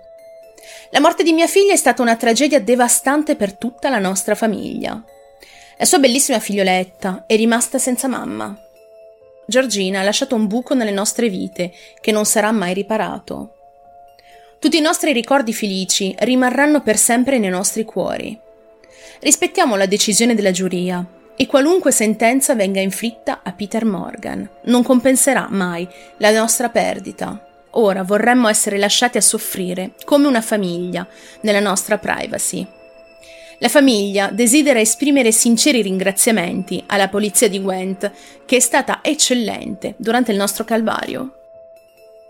La 0.90 1.00
morte 1.00 1.22
di 1.22 1.32
mia 1.32 1.46
figlia 1.46 1.72
è 1.72 1.76
stata 1.76 2.02
una 2.02 2.16
tragedia 2.16 2.60
devastante 2.60 3.36
per 3.36 3.54
tutta 3.54 3.88
la 3.88 3.98
nostra 3.98 4.34
famiglia. 4.34 5.02
La 5.78 5.84
sua 5.84 5.98
bellissima 5.98 6.38
figlioletta 6.38 7.24
è 7.26 7.36
rimasta 7.36 7.78
senza 7.78 8.08
mamma. 8.08 8.56
Giorgina 9.46 10.00
ha 10.00 10.04
lasciato 10.04 10.34
un 10.34 10.46
buco 10.46 10.74
nelle 10.74 10.90
nostre 10.90 11.28
vite 11.28 11.72
che 12.00 12.12
non 12.12 12.24
sarà 12.24 12.52
mai 12.52 12.74
riparato. 12.74 13.54
Tutti 14.58 14.76
i 14.76 14.82
nostri 14.82 15.12
ricordi 15.12 15.52
felici 15.54 16.14
rimarranno 16.18 16.82
per 16.82 16.98
sempre 16.98 17.38
nei 17.38 17.50
nostri 17.50 17.84
cuori. 17.84 18.38
Rispettiamo 19.20 19.76
la 19.76 19.86
decisione 19.86 20.34
della 20.34 20.50
giuria 20.50 21.04
e 21.34 21.46
qualunque 21.46 21.90
sentenza 21.90 22.54
venga 22.54 22.80
inflitta 22.80 23.40
a 23.42 23.52
Peter 23.52 23.84
Morgan 23.86 24.48
non 24.64 24.82
compenserà 24.82 25.46
mai 25.48 25.88
la 26.18 26.30
nostra 26.30 26.68
perdita. 26.68 27.49
Ora 27.72 28.02
vorremmo 28.02 28.48
essere 28.48 28.78
lasciati 28.78 29.18
a 29.18 29.22
soffrire 29.22 29.92
come 30.04 30.26
una 30.26 30.40
famiglia 30.40 31.06
nella 31.42 31.60
nostra 31.60 31.98
privacy. 31.98 32.66
La 33.58 33.68
famiglia 33.68 34.30
desidera 34.30 34.80
esprimere 34.80 35.32
sinceri 35.32 35.82
ringraziamenti 35.82 36.82
alla 36.86 37.08
polizia 37.08 37.48
di 37.48 37.60
Gwent, 37.60 38.10
che 38.46 38.56
è 38.56 38.60
stata 38.60 39.00
eccellente 39.02 39.94
durante 39.98 40.32
il 40.32 40.38
nostro 40.38 40.64
calvario. 40.64 41.34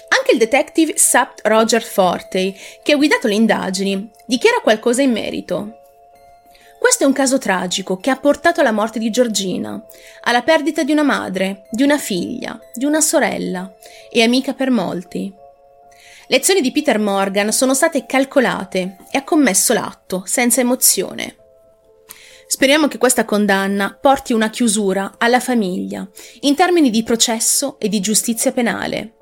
Anche 0.08 0.32
il 0.32 0.38
detective 0.38 0.94
Sapt 0.96 1.40
Roger 1.44 1.82
Fortey, 1.82 2.54
che 2.82 2.92
ha 2.92 2.96
guidato 2.96 3.28
le 3.28 3.34
indagini, 3.34 4.10
dichiara 4.26 4.60
qualcosa 4.60 5.02
in 5.02 5.12
merito. 5.12 5.79
Questo 6.80 7.04
è 7.04 7.06
un 7.06 7.12
caso 7.12 7.36
tragico 7.36 7.98
che 7.98 8.08
ha 8.08 8.16
portato 8.16 8.62
alla 8.62 8.72
morte 8.72 8.98
di 8.98 9.10
Georgina, 9.10 9.84
alla 10.22 10.40
perdita 10.40 10.82
di 10.82 10.92
una 10.92 11.02
madre, 11.02 11.66
di 11.70 11.82
una 11.82 11.98
figlia, 11.98 12.58
di 12.72 12.86
una 12.86 13.02
sorella 13.02 13.70
e 14.10 14.22
amica 14.22 14.54
per 14.54 14.70
molti. 14.70 15.30
Le 16.26 16.36
azioni 16.36 16.62
di 16.62 16.72
Peter 16.72 16.98
Morgan 16.98 17.52
sono 17.52 17.74
state 17.74 18.06
calcolate 18.06 18.96
e 19.10 19.18
ha 19.18 19.24
commesso 19.24 19.74
l'atto 19.74 20.22
senza 20.24 20.62
emozione. 20.62 21.36
Speriamo 22.46 22.88
che 22.88 22.96
questa 22.96 23.26
condanna 23.26 23.94
porti 24.00 24.32
una 24.32 24.48
chiusura 24.48 25.16
alla 25.18 25.38
famiglia 25.38 26.08
in 26.40 26.54
termini 26.54 26.88
di 26.88 27.02
processo 27.02 27.78
e 27.78 27.90
di 27.90 28.00
giustizia 28.00 28.52
penale. 28.52 29.16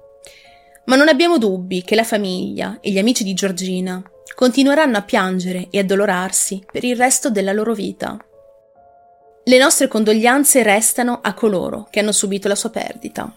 Ma 0.85 0.95
non 0.95 1.09
abbiamo 1.09 1.39
dubbi 1.39 1.83
che 1.83 1.97
la 1.97 2.05
famiglia 2.05 2.79
e 2.81 2.93
gli 2.93 2.99
amici 2.99 3.25
di 3.25 3.35
Giorgina 3.35 4.01
continueranno 4.39 4.97
a 4.99 5.03
piangere 5.03 5.67
e 5.69 5.81
addolorarsi 5.81 6.65
per 6.71 6.85
il 6.85 6.95
resto 6.95 7.29
della 7.29 7.51
loro 7.51 7.75
vita. 7.75 8.17
Le 9.43 9.59
nostre 9.59 9.89
condoglianze 9.89 10.63
restano 10.63 11.19
a 11.21 11.35
coloro 11.35 11.89
che 11.91 11.99
hanno 11.99 12.13
subito 12.13 12.47
la 12.47 12.55
sua 12.55 12.71
perdita. 12.71 13.37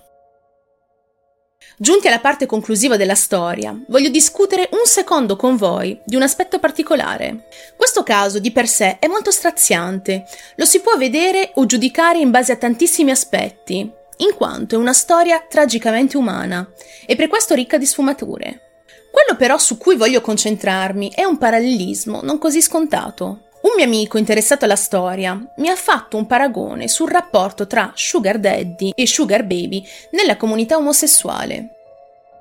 Giunti 1.76 2.08
alla 2.08 2.20
parte 2.20 2.46
conclusiva 2.46 2.98
della 2.98 3.16
storia, 3.16 3.76
voglio 3.88 4.10
discutere 4.10 4.70
un 4.74 4.86
secondo 4.86 5.36
con 5.36 5.56
voi 5.56 6.00
di 6.06 6.16
un 6.16 6.22
aspetto 6.22 6.60
particolare. 6.60 7.48
Questo 7.76 8.04
caso 8.04 8.38
di 8.38 8.52
per 8.52 8.68
sé 8.68 9.00
è 9.00 9.08
molto 9.08 9.32
straziante, 9.32 10.26
lo 10.56 10.66
si 10.66 10.82
può 10.82 10.98
vedere 10.98 11.50
o 11.56 11.66
giudicare 11.66 12.20
in 12.20 12.30
base 12.30 12.52
a 12.52 12.58
tantissimi 12.58 13.10
aspetti, 13.10 13.92
in 14.18 14.36
quanto 14.36 14.76
è 14.76 14.78
una 14.78 14.94
storia 14.94 15.44
tragicamente 15.50 16.16
umana 16.16 16.72
e 17.08 17.16
per 17.16 17.28
questo 17.28 17.56
ricca 17.56 17.80
di 17.80 17.88
sfumature. 17.88 18.71
Quello 19.12 19.38
però 19.38 19.58
su 19.58 19.78
cui 19.78 19.98
voglio 19.98 20.22
concentrarmi 20.22 21.12
è 21.14 21.24
un 21.24 21.38
parallelismo 21.38 22.22
non 22.24 22.38
così 22.38 22.62
scontato. 22.62 23.50
Un 23.62 23.74
mio 23.76 23.86
amico 23.86 24.18
interessato 24.18 24.66
alla 24.66 24.76
storia 24.76 25.40
mi 25.58 25.70
ha 25.70 25.76
fatto 25.76 26.18
un 26.18 26.26
paragone 26.26 26.88
sul 26.88 27.12
rapporto 27.12 27.68
tra 27.68 27.92
sugar 27.94 28.40
daddy 28.40 28.94
e 28.96 29.06
sugar 29.06 29.44
baby 29.44 29.86
nella 30.12 30.38
comunità 30.38 30.78
omosessuale. 30.78 31.76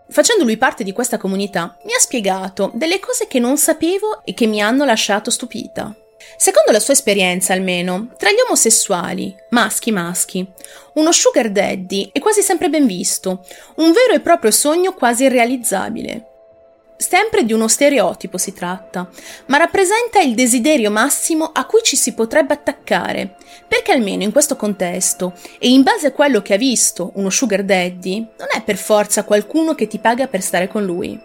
Facendo 0.08 0.44
lui 0.44 0.56
parte 0.56 0.82
di 0.82 0.92
questa 0.92 1.18
comunità, 1.18 1.76
mi 1.84 1.92
ha 1.92 1.98
spiegato 1.98 2.70
delle 2.74 2.98
cose 2.98 3.26
che 3.26 3.38
non 3.38 3.58
sapevo 3.58 4.22
e 4.24 4.32
che 4.32 4.46
mi 4.46 4.62
hanno 4.62 4.84
lasciato 4.84 5.30
stupita. 5.30 5.94
Secondo 6.36 6.72
la 6.72 6.80
sua 6.80 6.94
esperienza, 6.94 7.52
almeno, 7.52 8.08
tra 8.16 8.30
gli 8.30 8.40
omosessuali, 8.46 9.34
maschi 9.50 9.92
maschi, 9.92 10.46
uno 10.94 11.12
sugar 11.12 11.50
daddy 11.50 12.10
è 12.12 12.18
quasi 12.18 12.42
sempre 12.42 12.70
ben 12.70 12.86
visto, 12.86 13.44
un 13.76 13.92
vero 13.92 14.14
e 14.14 14.20
proprio 14.20 14.50
sogno 14.50 14.94
quasi 14.94 15.24
irrealizzabile. 15.24 16.29
Sempre 17.00 17.44
di 17.44 17.54
uno 17.54 17.66
stereotipo 17.66 18.36
si 18.36 18.52
tratta, 18.52 19.08
ma 19.46 19.56
rappresenta 19.56 20.20
il 20.20 20.34
desiderio 20.34 20.90
massimo 20.90 21.48
a 21.50 21.64
cui 21.64 21.80
ci 21.82 21.96
si 21.96 22.12
potrebbe 22.12 22.52
attaccare, 22.52 23.36
perché 23.66 23.92
almeno 23.92 24.22
in 24.22 24.32
questo 24.32 24.54
contesto, 24.54 25.32
e 25.58 25.70
in 25.70 25.82
base 25.82 26.08
a 26.08 26.12
quello 26.12 26.42
che 26.42 26.52
ha 26.52 26.58
visto 26.58 27.12
uno 27.14 27.30
sugar 27.30 27.64
daddy, 27.64 28.18
non 28.36 28.48
è 28.54 28.62
per 28.62 28.76
forza 28.76 29.24
qualcuno 29.24 29.74
che 29.74 29.86
ti 29.86 29.98
paga 29.98 30.26
per 30.26 30.42
stare 30.42 30.68
con 30.68 30.84
lui. 30.84 31.18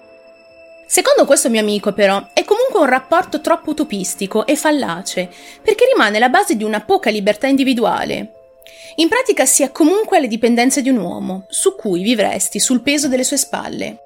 Secondo 0.87 1.25
questo 1.25 1.49
mio 1.49 1.59
amico, 1.59 1.91
però, 1.91 2.25
è 2.31 2.45
comunque 2.45 2.79
un 2.79 2.85
rapporto 2.85 3.41
troppo 3.41 3.71
utopistico 3.71 4.45
e 4.45 4.55
fallace, 4.55 5.29
perché 5.61 5.87
rimane 5.91 6.19
la 6.19 6.29
base 6.29 6.55
di 6.55 6.63
una 6.63 6.79
poca 6.79 7.09
libertà 7.09 7.47
individuale. 7.47 8.31
In 8.95 9.09
pratica 9.09 9.45
si 9.45 9.61
è 9.61 9.73
comunque 9.73 10.15
alle 10.15 10.29
dipendenze 10.29 10.81
di 10.81 10.87
un 10.87 10.99
uomo, 10.99 11.47
su 11.49 11.75
cui 11.75 12.01
vivresti 12.01 12.61
sul 12.61 12.79
peso 12.79 13.09
delle 13.09 13.25
sue 13.25 13.35
spalle. 13.35 13.99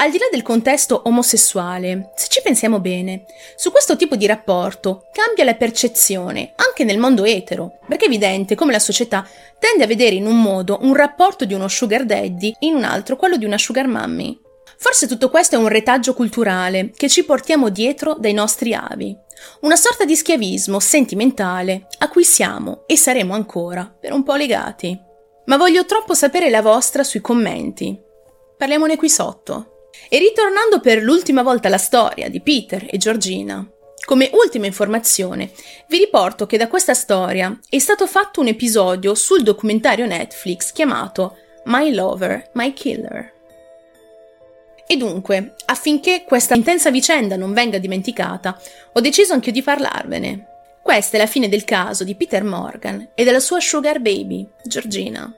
Al 0.00 0.12
di 0.12 0.18
là 0.18 0.26
del 0.30 0.42
contesto 0.42 1.02
omosessuale, 1.06 2.12
se 2.14 2.28
ci 2.28 2.40
pensiamo 2.40 2.78
bene, 2.78 3.24
su 3.56 3.72
questo 3.72 3.96
tipo 3.96 4.14
di 4.14 4.26
rapporto 4.26 5.08
cambia 5.12 5.42
la 5.42 5.56
percezione 5.56 6.52
anche 6.54 6.84
nel 6.84 6.98
mondo 6.98 7.24
etero, 7.24 7.80
perché 7.88 8.04
è 8.04 8.06
evidente 8.06 8.54
come 8.54 8.70
la 8.70 8.78
società 8.78 9.26
tende 9.58 9.82
a 9.82 9.88
vedere 9.88 10.14
in 10.14 10.26
un 10.26 10.40
modo 10.40 10.78
un 10.82 10.94
rapporto 10.94 11.44
di 11.44 11.52
uno 11.52 11.66
sugar 11.66 12.04
daddy, 12.04 12.54
in 12.60 12.76
un 12.76 12.84
altro 12.84 13.16
quello 13.16 13.36
di 13.36 13.44
una 13.44 13.58
sugar 13.58 13.88
mommy. 13.88 14.38
Forse 14.76 15.08
tutto 15.08 15.30
questo 15.30 15.56
è 15.56 15.58
un 15.58 15.66
retaggio 15.66 16.14
culturale 16.14 16.92
che 16.94 17.08
ci 17.08 17.24
portiamo 17.24 17.68
dietro 17.68 18.14
dai 18.14 18.34
nostri 18.34 18.74
avi, 18.74 19.16
una 19.62 19.74
sorta 19.74 20.04
di 20.04 20.14
schiavismo 20.14 20.78
sentimentale 20.78 21.88
a 21.98 22.08
cui 22.08 22.22
siamo 22.22 22.84
e 22.86 22.96
saremo 22.96 23.34
ancora 23.34 23.92
per 24.00 24.12
un 24.12 24.22
po' 24.22 24.36
legati. 24.36 24.96
Ma 25.46 25.56
voglio 25.56 25.84
troppo 25.86 26.14
sapere 26.14 26.50
la 26.50 26.62
vostra 26.62 27.02
sui 27.02 27.20
commenti. 27.20 28.00
Parliamone 28.56 28.96
qui 28.96 29.10
sotto. 29.10 29.72
E 30.08 30.18
ritornando 30.18 30.80
per 30.80 31.02
l'ultima 31.02 31.42
volta 31.42 31.68
alla 31.68 31.78
storia 31.78 32.28
di 32.28 32.40
Peter 32.40 32.86
e 32.88 32.96
Georgina, 32.98 33.66
come 34.04 34.30
ultima 34.32 34.64
informazione, 34.64 35.50
vi 35.88 35.98
riporto 35.98 36.46
che 36.46 36.56
da 36.56 36.66
questa 36.66 36.94
storia 36.94 37.58
è 37.68 37.78
stato 37.78 38.06
fatto 38.06 38.40
un 38.40 38.46
episodio 38.46 39.14
sul 39.14 39.42
documentario 39.42 40.06
Netflix 40.06 40.72
chiamato 40.72 41.36
My 41.64 41.92
Lover, 41.92 42.50
My 42.54 42.72
Killer. 42.72 43.32
E 44.86 44.96
dunque, 44.96 45.56
affinché 45.66 46.24
questa 46.26 46.54
intensa 46.54 46.90
vicenda 46.90 47.36
non 47.36 47.52
venga 47.52 47.76
dimenticata, 47.76 48.58
ho 48.90 49.00
deciso 49.00 49.34
anche 49.34 49.50
di 49.50 49.60
parlarvene. 49.60 50.46
Questa 50.82 51.18
è 51.18 51.20
la 51.20 51.26
fine 51.26 51.50
del 51.50 51.64
caso 51.64 52.02
di 52.02 52.14
Peter 52.14 52.42
Morgan 52.42 53.10
e 53.14 53.24
della 53.24 53.40
sua 53.40 53.60
sugar 53.60 54.00
baby, 54.00 54.48
Georgina. 54.64 55.30